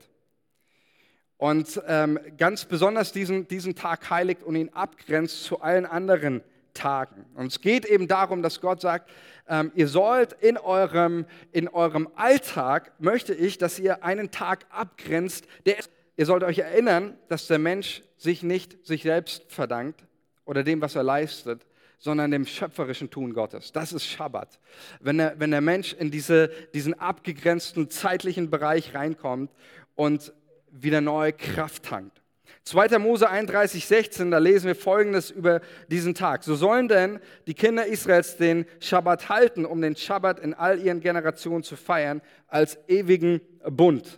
[1.38, 6.42] Und ähm, ganz besonders diesen, diesen Tag heiligt und ihn abgrenzt zu allen anderen
[6.74, 7.26] Tagen.
[7.34, 9.10] Und es geht eben darum, dass Gott sagt,
[9.48, 15.46] ähm, ihr sollt in eurem, in eurem Alltag, möchte ich, dass ihr einen Tag abgrenzt,
[15.66, 15.78] der,
[16.18, 20.06] ihr sollt euch erinnern, dass der Mensch sich nicht sich selbst verdankt,
[20.46, 21.66] oder dem, was er leistet,
[21.98, 23.72] sondern dem schöpferischen Tun Gottes.
[23.72, 24.60] Das ist Schabbat.
[25.00, 29.52] Wenn der, wenn der Mensch in diese, diesen abgegrenzten zeitlichen Bereich reinkommt
[29.96, 30.34] und
[30.70, 32.22] wieder neue Kraft tankt.
[32.66, 32.98] 2.
[32.98, 36.44] Mose 31, 16, da lesen wir Folgendes über diesen Tag.
[36.44, 41.00] So sollen denn die Kinder Israels den Schabbat halten, um den Schabbat in all ihren
[41.00, 44.18] Generationen zu feiern, als ewigen Bund.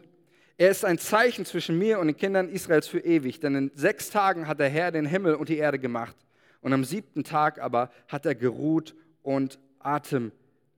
[0.58, 4.10] Er ist ein Zeichen zwischen mir und den Kindern Israels für ewig, denn in sechs
[4.10, 6.16] Tagen hat der Herr den Himmel und die Erde gemacht
[6.62, 10.32] und am siebten Tag aber hat er geruht und Atem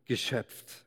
[0.05, 0.85] geschöpft.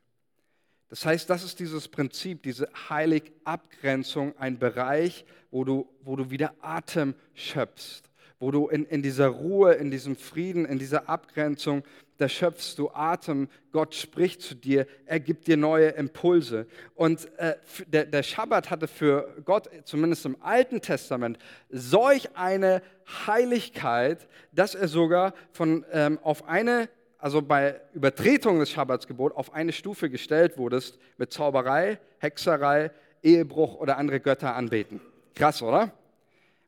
[0.89, 6.55] Das heißt, das ist dieses Prinzip, diese Heiligabgrenzung, ein Bereich, wo du, wo du wieder
[6.61, 8.11] Atem schöpfst,
[8.41, 11.85] wo du in, in dieser Ruhe, in diesem Frieden, in dieser Abgrenzung
[12.23, 16.69] da schöpfst du Atem, Gott spricht zu dir, er gibt dir neue Impulse.
[16.95, 17.57] Und äh,
[17.89, 21.37] der, der Schabbat hatte für Gott, zumindest im Alten Testament,
[21.69, 22.81] solch eine
[23.27, 26.89] Heiligkeit, dass er sogar von, ähm, auf eine,
[27.19, 32.93] also bei Übertretung des Schabbatsgebots, auf eine Stufe gestellt wurdest mit Zauberei, Hexerei,
[33.25, 35.01] Ehebruch oder andere Götter anbeten.
[35.35, 35.93] Krass, oder?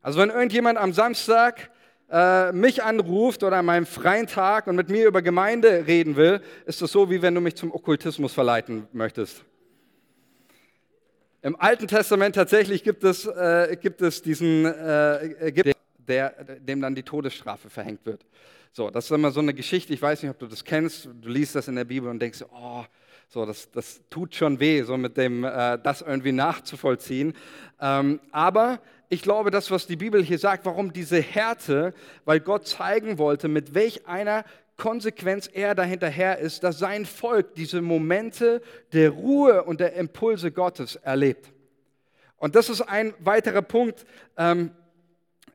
[0.01, 1.71] Also wenn irgendjemand am Samstag
[2.11, 6.41] äh, mich anruft oder an meinem freien Tag und mit mir über Gemeinde reden will,
[6.65, 9.43] ist das so, wie wenn du mich zum Okkultismus verleiten möchtest.
[11.41, 15.75] Im Alten Testament tatsächlich gibt es, äh, gibt es diesen, äh, gibt
[16.07, 18.25] der, dem dann die Todesstrafe verhängt wird.
[18.71, 21.29] So, das ist immer so eine Geschichte, ich weiß nicht, ob du das kennst, du
[21.29, 22.83] liest das in der Bibel und denkst, oh,
[23.27, 27.33] so, das, das tut schon weh, so mit dem, äh, das irgendwie nachzuvollziehen.
[27.81, 32.67] Ähm, aber ich glaube, das, was die Bibel hier sagt, warum diese Härte, weil Gott
[32.67, 34.45] zeigen wollte, mit welch einer
[34.77, 38.61] Konsequenz er dahinterher ist, dass sein Volk diese Momente
[38.93, 41.51] der Ruhe und der Impulse Gottes erlebt.
[42.37, 44.05] Und das ist ein weiterer Punkt,
[44.37, 44.71] ähm,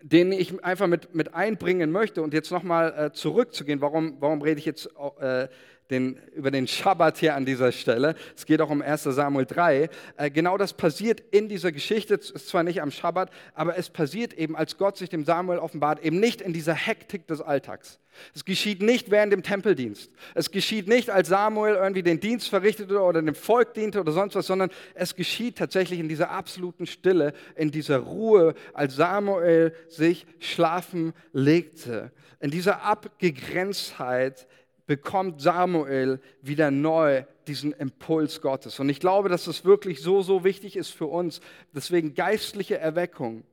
[0.03, 3.83] den ich einfach mit, mit einbringen möchte und jetzt nochmal äh, zurückzugehen.
[3.83, 4.89] Warum, warum rede ich jetzt
[5.21, 5.49] äh,
[5.91, 8.15] den, über den Schabbat hier an dieser Stelle.
[8.37, 9.89] Es geht auch um 1 Samuel 3.
[10.17, 13.91] Äh, genau das passiert in dieser Geschichte, es ist zwar nicht am Schabbat, aber es
[13.91, 17.99] passiert eben, als Gott sich dem Samuel offenbart, eben nicht in dieser Hektik des Alltags.
[18.35, 20.11] Es geschieht nicht während dem Tempeldienst.
[20.35, 24.35] Es geschieht nicht, als Samuel irgendwie den Dienst verrichtete oder dem Volk diente oder sonst
[24.35, 30.27] was, sondern es geschieht tatsächlich in dieser absoluten Stille, in dieser Ruhe, als Samuel sich
[30.39, 32.13] schlafen legte.
[32.41, 34.47] In dieser Abgegrenztheit,
[34.91, 38.81] bekommt Samuel wieder neu diesen Impuls Gottes.
[38.81, 41.41] Und ich glaube, dass es wirklich so, so wichtig ist für uns.
[41.73, 43.45] Deswegen geistliche Erweckung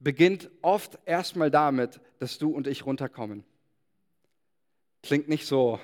[0.00, 3.44] beginnt oft erstmal damit, dass du und ich runterkommen.
[5.04, 5.78] Klingt nicht so,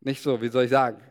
[0.00, 1.02] nicht so, wie soll ich sagen?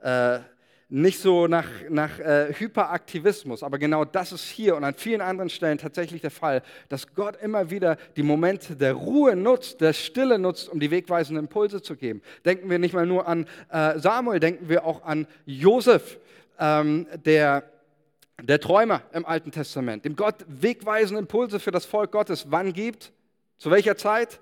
[0.00, 0.40] Äh,
[0.88, 5.48] nicht so nach, nach äh, Hyperaktivismus, aber genau das ist hier und an vielen anderen
[5.48, 10.38] Stellen tatsächlich der Fall, dass Gott immer wieder die Momente der Ruhe nutzt, der Stille
[10.38, 12.22] nutzt, um die wegweisenden Impulse zu geben.
[12.44, 16.18] Denken wir nicht mal nur an äh, Samuel, denken wir auch an Josef,
[16.58, 17.64] ähm, der,
[18.42, 23.12] der Träumer im Alten Testament, dem Gott wegweisende Impulse für das Volk Gottes wann gibt,
[23.58, 24.40] zu welcher Zeit?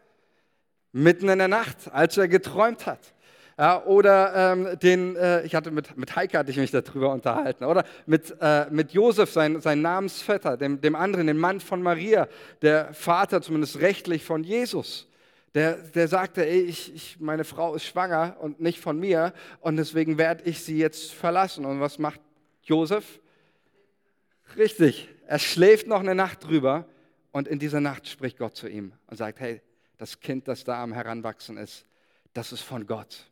[0.94, 3.14] Mitten in der Nacht, als er geträumt hat.
[3.62, 7.62] Ja, oder ähm, den, äh, ich hatte mit, mit Heike hatte ich mich darüber unterhalten,
[7.62, 12.27] oder mit, äh, mit Josef, sein, sein Namensvetter, dem, dem anderen, dem Mann von Maria,
[12.61, 15.07] der Vater zumindest rechtlich von Jesus.
[15.55, 19.77] Der, der sagte, ey, ich, ich, meine Frau ist schwanger und nicht von mir und
[19.77, 21.64] deswegen werde ich sie jetzt verlassen.
[21.64, 22.20] Und was macht
[22.64, 23.20] Josef?
[24.57, 26.85] Richtig, er schläft noch eine Nacht drüber
[27.31, 29.62] und in dieser Nacht spricht Gott zu ihm und sagt, hey,
[29.98, 31.87] das Kind, das da am Heranwachsen ist,
[32.33, 33.29] das ist von Gott.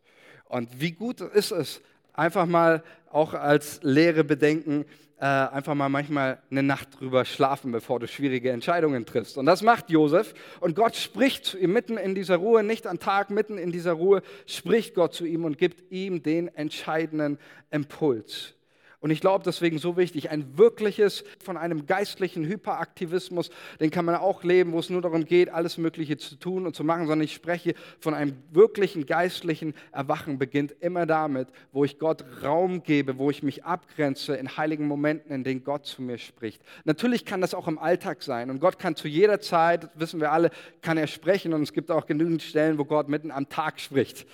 [0.50, 1.80] Und wie gut ist es,
[2.12, 4.84] einfach mal auch als Lehre bedenken,
[5.20, 9.38] äh, einfach mal manchmal eine Nacht drüber schlafen, bevor du schwierige Entscheidungen triffst.
[9.38, 10.34] Und das macht Josef.
[10.58, 13.92] Und Gott spricht zu ihm mitten in dieser Ruhe, nicht am Tag, mitten in dieser
[13.92, 17.38] Ruhe, spricht Gott zu ihm und gibt ihm den entscheidenden
[17.70, 18.54] Impuls.
[19.00, 24.16] Und ich glaube deswegen so wichtig, ein wirkliches von einem geistlichen Hyperaktivismus, den kann man
[24.16, 27.24] auch leben, wo es nur darum geht, alles Mögliche zu tun und zu machen, sondern
[27.24, 33.16] ich spreche von einem wirklichen geistlichen Erwachen, beginnt immer damit, wo ich Gott Raum gebe,
[33.16, 36.60] wo ich mich abgrenze in heiligen Momenten, in denen Gott zu mir spricht.
[36.84, 40.30] Natürlich kann das auch im Alltag sein und Gott kann zu jeder Zeit, wissen wir
[40.30, 40.50] alle,
[40.82, 44.26] kann er sprechen und es gibt auch genügend Stellen, wo Gott mitten am Tag spricht.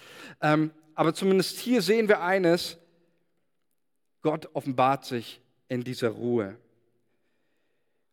[0.43, 2.79] Ähm, aber zumindest hier sehen wir eines,
[4.27, 6.57] Gott offenbart sich in dieser Ruhe.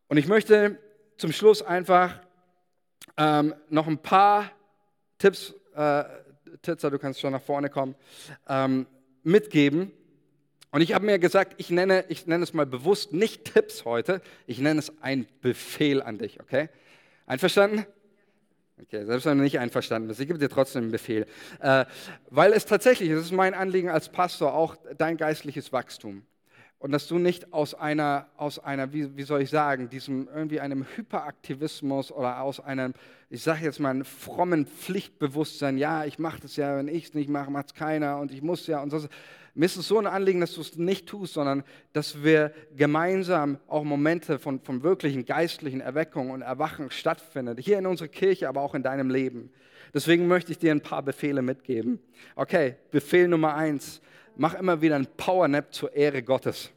[0.10, 0.78] Und ich möchte
[1.17, 2.21] zum Schluss einfach
[3.17, 4.52] ähm, noch ein paar
[5.17, 6.04] Tipps, äh,
[6.62, 7.95] Titzer, du kannst schon nach vorne kommen,
[8.47, 8.86] ähm,
[9.23, 9.91] mitgeben.
[10.69, 14.21] Und ich habe mir gesagt, ich nenne, ich nenne es mal bewusst nicht Tipps heute,
[14.45, 16.69] ich nenne es ein Befehl an dich, okay?
[17.26, 17.88] Einverstanden?
[18.81, 21.27] Okay, selbst wenn du nicht einverstanden bist, ich gebe dir trotzdem einen Befehl.
[21.59, 21.86] Äh,
[22.29, 26.25] weil es tatsächlich, es ist mein Anliegen als Pastor, auch dein geistliches Wachstum.
[26.84, 30.60] Und dass du nicht aus einer, aus einer wie, wie soll ich sagen, diesem irgendwie
[30.60, 32.93] einem Hyperaktivismus oder aus einem,
[33.30, 37.13] ich sage jetzt mal, einem frommen Pflichtbewusstsein, ja, ich mache das ja, wenn ich es
[37.13, 39.00] nicht mache, macht es keiner und ich muss ja und so.
[39.54, 43.60] Mir ist es so ein Anliegen, dass du es nicht tust, sondern dass wir gemeinsam
[43.67, 47.56] auch Momente von, von wirklichen geistlichen Erweckungen und Erwachen stattfinden.
[47.60, 49.54] Hier in unserer Kirche, aber auch in deinem Leben.
[49.93, 52.00] Deswegen möchte ich dir ein paar Befehle mitgeben.
[52.36, 54.02] Okay, Befehl Nummer eins.
[54.36, 56.72] Mach immer wieder ein Powernap zur Ehre Gottes.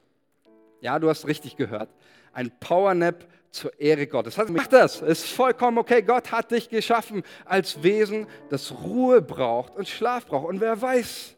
[0.80, 1.88] Ja, du hast richtig gehört.
[2.32, 4.36] Ein Powernap zur Ehre Gottes.
[4.48, 6.02] Mach das, ist vollkommen okay.
[6.02, 10.46] Gott hat dich geschaffen als Wesen, das Ruhe braucht und Schlaf braucht.
[10.46, 11.36] Und wer weiß,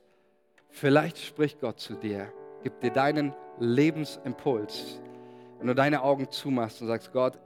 [0.79, 5.01] Vielleicht spricht Gott zu dir, gibt dir deinen Lebensimpuls.
[5.59, 7.39] Wenn du deine Augen zumachst und sagst, Gott,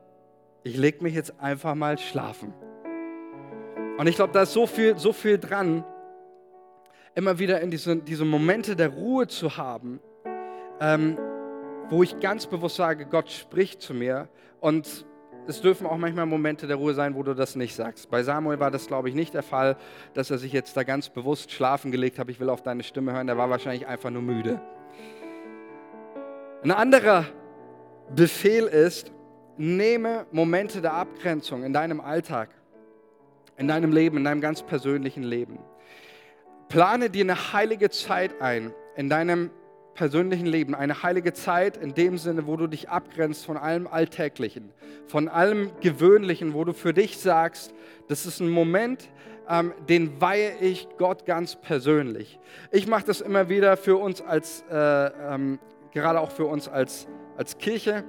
[0.65, 2.53] ich lege mich jetzt einfach mal schlafen.
[3.97, 5.83] Und ich glaube, da ist so viel, so viel dran,
[7.14, 10.01] immer wieder in diese, diese Momente der Ruhe zu haben,
[10.81, 11.18] ähm,
[11.88, 14.29] wo ich ganz bewusst sage, Gott spricht zu mir.
[14.61, 15.07] Und
[15.46, 18.09] es dürfen auch manchmal Momente der Ruhe sein, wo du das nicht sagst.
[18.11, 19.77] Bei Samuel war das, glaube ich, nicht der Fall,
[20.14, 23.12] dass er sich jetzt da ganz bewusst schlafen gelegt hat, ich will auf deine Stimme
[23.12, 23.27] hören.
[23.27, 24.61] Der war wahrscheinlich einfach nur müde.
[26.62, 27.27] Ein anderer
[28.14, 29.12] Befehl ist,
[29.57, 32.51] nehme Momente der Abgrenzung in deinem Alltag,
[33.57, 35.59] in deinem Leben, in deinem ganz persönlichen Leben.
[36.73, 39.51] Plane dir eine heilige Zeit ein in deinem
[39.93, 44.73] persönlichen Leben, eine heilige Zeit in dem Sinne, wo du dich abgrenzt von allem Alltäglichen,
[45.07, 47.75] von allem Gewöhnlichen, wo du für dich sagst,
[48.09, 49.11] das ist ein Moment,
[49.51, 52.39] ähm, den weihe ich Gott ganz persönlich.
[52.71, 55.59] Ich mache das immer wieder für uns als, äh, ähm,
[55.93, 57.07] gerade auch für uns als,
[57.37, 58.03] als Kirche,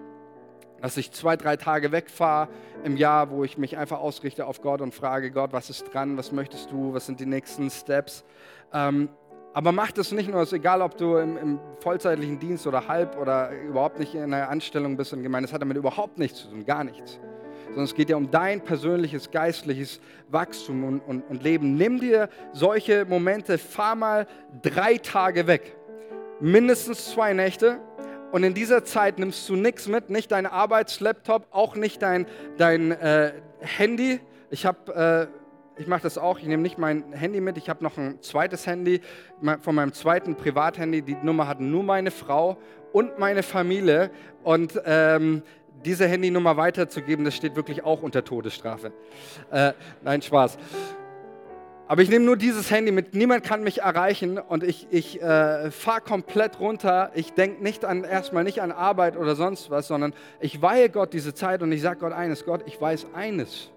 [0.83, 2.47] dass ich zwei, drei Tage wegfahre
[2.83, 6.17] im Jahr, wo ich mich einfach ausrichte auf Gott und frage, Gott, was ist dran,
[6.17, 8.25] was möchtest du, was sind die nächsten Steps.
[8.73, 9.09] Ähm,
[9.53, 13.17] aber mach das nicht nur, ist egal, ob du im, im, vollzeitlichen Dienst oder halb
[13.17, 15.47] oder überhaupt nicht in einer Anstellung bist in Gemeinde.
[15.47, 17.19] Das hat damit überhaupt nichts zu tun, gar nichts.
[17.67, 21.75] Sondern es geht ja um dein persönliches, geistliches Wachstum und, und, und Leben.
[21.75, 24.27] Nimm dir solche Momente, fahr mal
[24.63, 25.75] drei Tage weg.
[26.39, 27.79] Mindestens zwei Nächte.
[28.31, 32.25] Und in dieser Zeit nimmst du nichts mit, nicht dein Arbeitslaptop, auch nicht dein,
[32.57, 34.19] dein äh, Handy.
[34.49, 35.29] Ich habe...
[35.29, 35.42] Äh,
[35.77, 36.39] ich mache das auch.
[36.39, 37.57] Ich nehme nicht mein Handy mit.
[37.57, 39.01] Ich habe noch ein zweites Handy
[39.61, 41.01] von meinem zweiten Privathandy.
[41.01, 42.57] Die Nummer hat nur meine Frau
[42.91, 44.11] und meine Familie.
[44.43, 45.41] Und ähm,
[45.83, 48.91] diese Handynummer weiterzugeben, das steht wirklich auch unter Todesstrafe.
[49.51, 50.57] Äh, nein, Spaß.
[51.87, 55.69] Aber ich nehme nur dieses Handy mit, niemand kann mich erreichen und ich, ich äh,
[55.69, 57.11] fahre komplett runter.
[57.13, 61.13] Ich denke nicht an, erstmal nicht an Arbeit oder sonst was, sondern ich weihe Gott
[61.13, 63.69] diese Zeit und ich sage Gott eines, Gott, ich weiß eines.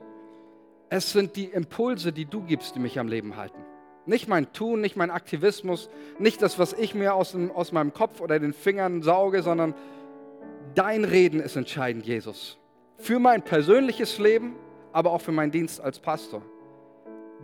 [0.89, 3.61] Es sind die Impulse, die du gibst, die mich am Leben halten.
[4.07, 7.93] Nicht mein Tun, nicht mein Aktivismus, nicht das, was ich mir aus, dem, aus meinem
[7.93, 9.75] Kopf oder den Fingern sauge, sondern
[10.77, 12.59] dein Reden ist entscheidend, Jesus.
[12.99, 14.55] Für mein persönliches Leben,
[14.93, 16.43] aber auch für meinen Dienst als Pastor.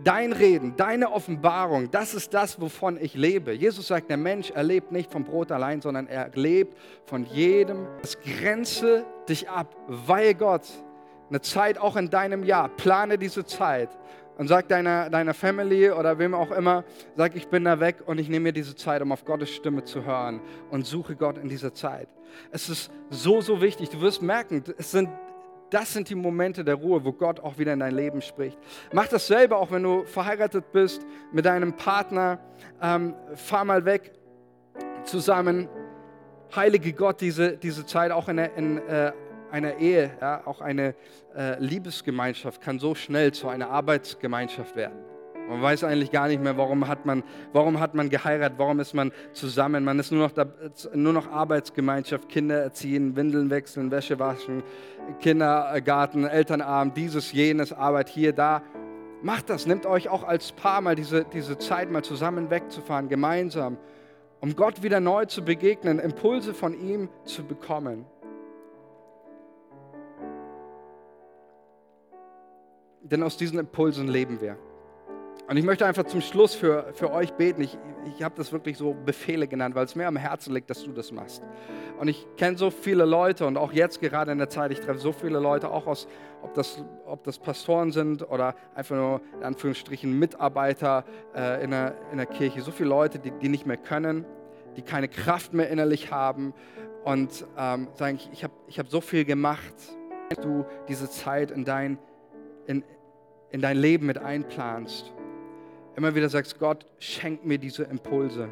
[0.03, 3.51] Dein Reden, deine Offenbarung, das ist das, wovon ich lebe.
[3.51, 7.87] Jesus sagt, der Mensch erlebt nicht vom Brot allein, sondern er lebt von jedem.
[8.01, 10.63] Das grenze dich ab, weihe Gott.
[11.33, 12.69] Eine Zeit auch in deinem Jahr.
[12.69, 13.89] Plane diese Zeit
[14.37, 16.83] und sag deiner, deiner Family oder wem auch immer,
[17.15, 19.83] sag, ich bin da weg und ich nehme mir diese Zeit, um auf Gottes Stimme
[19.83, 22.07] zu hören und suche Gott in dieser Zeit.
[22.51, 23.89] Es ist so, so wichtig.
[23.89, 25.09] Du wirst merken, es sind
[25.71, 28.59] das sind die Momente der Ruhe, wo Gott auch wieder in dein Leben spricht.
[28.91, 32.37] Mach das selber, auch wenn du verheiratet bist mit deinem Partner.
[32.79, 34.11] Ähm, fahr mal weg
[35.03, 35.67] zusammen.
[36.55, 39.13] Heilige Gott diese, diese Zeit auch in, in äh,
[39.53, 40.95] einer Ehe, ja, auch eine
[41.37, 44.97] äh, Liebesgemeinschaft kann so schnell zu einer Arbeitsgemeinschaft werden.
[45.47, 48.93] Man weiß eigentlich gar nicht mehr, warum hat man, warum hat man geheiratet, warum ist
[48.93, 49.83] man zusammen.
[49.83, 50.47] Man ist nur noch, da,
[50.95, 54.63] nur noch Arbeitsgemeinschaft, Kinder erziehen, Windeln wechseln, Wäsche waschen,
[55.19, 58.63] Kindergarten, Elternabend, dieses, jenes, Arbeit hier, da.
[59.21, 63.77] Macht das, nehmt euch auch als Paar mal diese, diese Zeit mal zusammen wegzufahren, gemeinsam,
[64.39, 68.05] um Gott wieder neu zu begegnen, Impulse von ihm zu bekommen.
[73.03, 74.57] Denn aus diesen Impulsen leben wir.
[75.47, 77.61] Und ich möchte einfach zum Schluss für, für euch beten.
[77.61, 77.77] Ich,
[78.15, 80.93] ich habe das wirklich so Befehle genannt, weil es mir am Herzen liegt, dass du
[80.93, 81.43] das machst.
[81.99, 84.99] Und ich kenne so viele Leute und auch jetzt gerade in der Zeit, ich treffe
[84.99, 86.07] so viele Leute, auch aus,
[86.41, 91.03] ob das, ob das Pastoren sind oder einfach nur in Anführungsstrichen Mitarbeiter
[91.35, 94.25] äh, in, der, in der Kirche, so viele Leute, die, die nicht mehr können,
[94.77, 96.53] die keine Kraft mehr innerlich haben
[97.03, 99.75] und ähm, sagen, ich, ich habe ich hab so viel gemacht,
[100.41, 101.99] du diese Zeit in dein,
[102.67, 102.83] in,
[103.51, 105.13] in dein Leben mit einplanst
[105.95, 108.49] immer wieder sagst, Gott, schenk mir diese Impulse.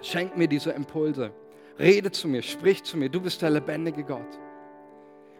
[0.00, 1.32] Schenk mir diese Impulse.
[1.78, 3.08] Rede zu mir, sprich zu mir.
[3.08, 4.38] Du bist der lebendige Gott.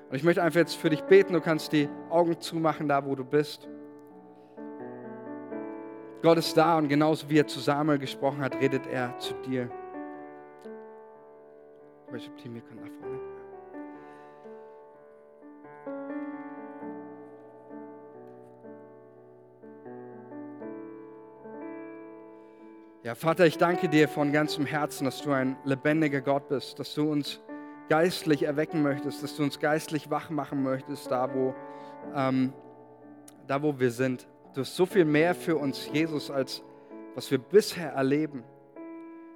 [0.08, 1.32] Und ich möchte einfach jetzt für dich beten.
[1.32, 3.68] Du kannst die Augen zumachen, da wo du bist.
[6.22, 9.68] Gott ist da und genauso wie er zu Samuel gesprochen hat, redet er zu dir.
[12.10, 13.31] Worship Team, ihr könnt nach vorne.
[23.04, 26.94] Ja, Vater, ich danke dir von ganzem Herzen, dass du ein lebendiger Gott bist, dass
[26.94, 27.40] du uns
[27.88, 31.52] geistlich erwecken möchtest, dass du uns geistlich wach machen möchtest, da wo,
[32.14, 32.52] ähm,
[33.48, 34.28] da wo wir sind.
[34.54, 36.62] Du hast so viel mehr für uns, Jesus, als
[37.16, 38.44] was wir bisher erleben.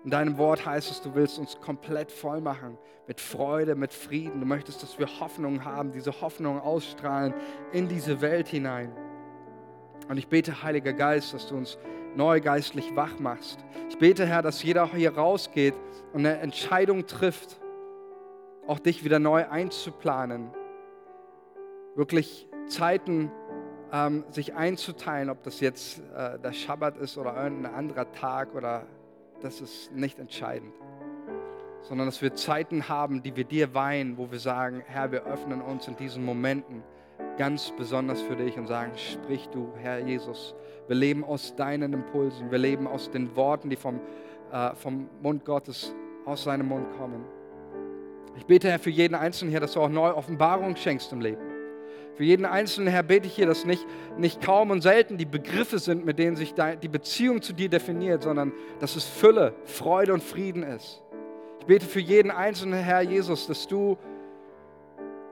[0.04, 4.38] In deinem Wort heißt es, du willst uns komplett voll machen mit Freude, mit Frieden.
[4.38, 7.34] Du möchtest, dass wir Hoffnung haben, diese Hoffnung ausstrahlen
[7.72, 8.92] in diese Welt hinein.
[10.08, 11.78] Und ich bete, Heiliger Geist, dass du uns
[12.16, 13.64] neu geistlich wach machst.
[13.88, 15.74] Ich bete, Herr, dass jeder hier rausgeht
[16.12, 17.60] und eine Entscheidung trifft,
[18.66, 20.50] auch dich wieder neu einzuplanen.
[21.94, 23.30] Wirklich Zeiten
[23.92, 28.86] ähm, sich einzuteilen, ob das jetzt äh, der Schabbat ist oder irgendein anderer Tag oder
[29.40, 30.72] das ist nicht entscheidend.
[31.82, 35.60] Sondern dass wir Zeiten haben, die wir dir weihen, wo wir sagen, Herr, wir öffnen
[35.60, 36.82] uns in diesen Momenten
[37.36, 40.54] ganz besonders für dich und sagen, sprich du, Herr Jesus.
[40.88, 44.00] Wir leben aus deinen Impulsen, wir leben aus den Worten, die vom,
[44.52, 47.24] äh, vom Mund Gottes aus seinem Mund kommen.
[48.36, 51.42] Ich bete, Herr, für jeden Einzelnen hier, dass du auch neue Offenbarung schenkst im Leben.
[52.16, 53.84] Für jeden Einzelnen, Herr, bete ich hier, dass nicht,
[54.16, 58.22] nicht kaum und selten die Begriffe sind, mit denen sich die Beziehung zu dir definiert,
[58.22, 61.02] sondern dass es Fülle, Freude und Frieden ist.
[61.60, 63.98] Ich bete für jeden Einzelnen, Herr Jesus, dass du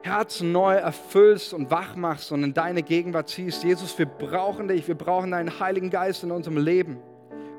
[0.05, 3.65] Herzen neu erfüllst und wach machst und in deine Gegenwart ziehst.
[3.65, 6.99] Jesus, wir brauchen dich, wir brauchen deinen Heiligen Geist in unserem Leben.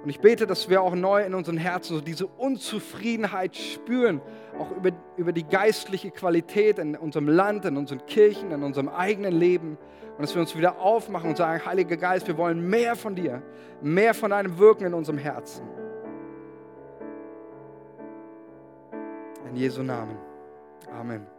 [0.04, 4.22] Und ich bete, dass wir auch neu in unseren Herzen so diese Unzufriedenheit spüren,
[4.60, 9.34] auch über, über die geistliche Qualität in unserem Land, in unseren Kirchen, in unserem eigenen
[9.34, 9.80] Leben.
[10.16, 13.42] Und dass wir uns wieder aufmachen und sagen, Heiliger Geist, wir wollen mehr von dir,
[13.82, 15.68] mehr von deinem Wirken in unserem Herzen.
[19.50, 20.20] In Jesu Namen.
[20.92, 21.35] Amen.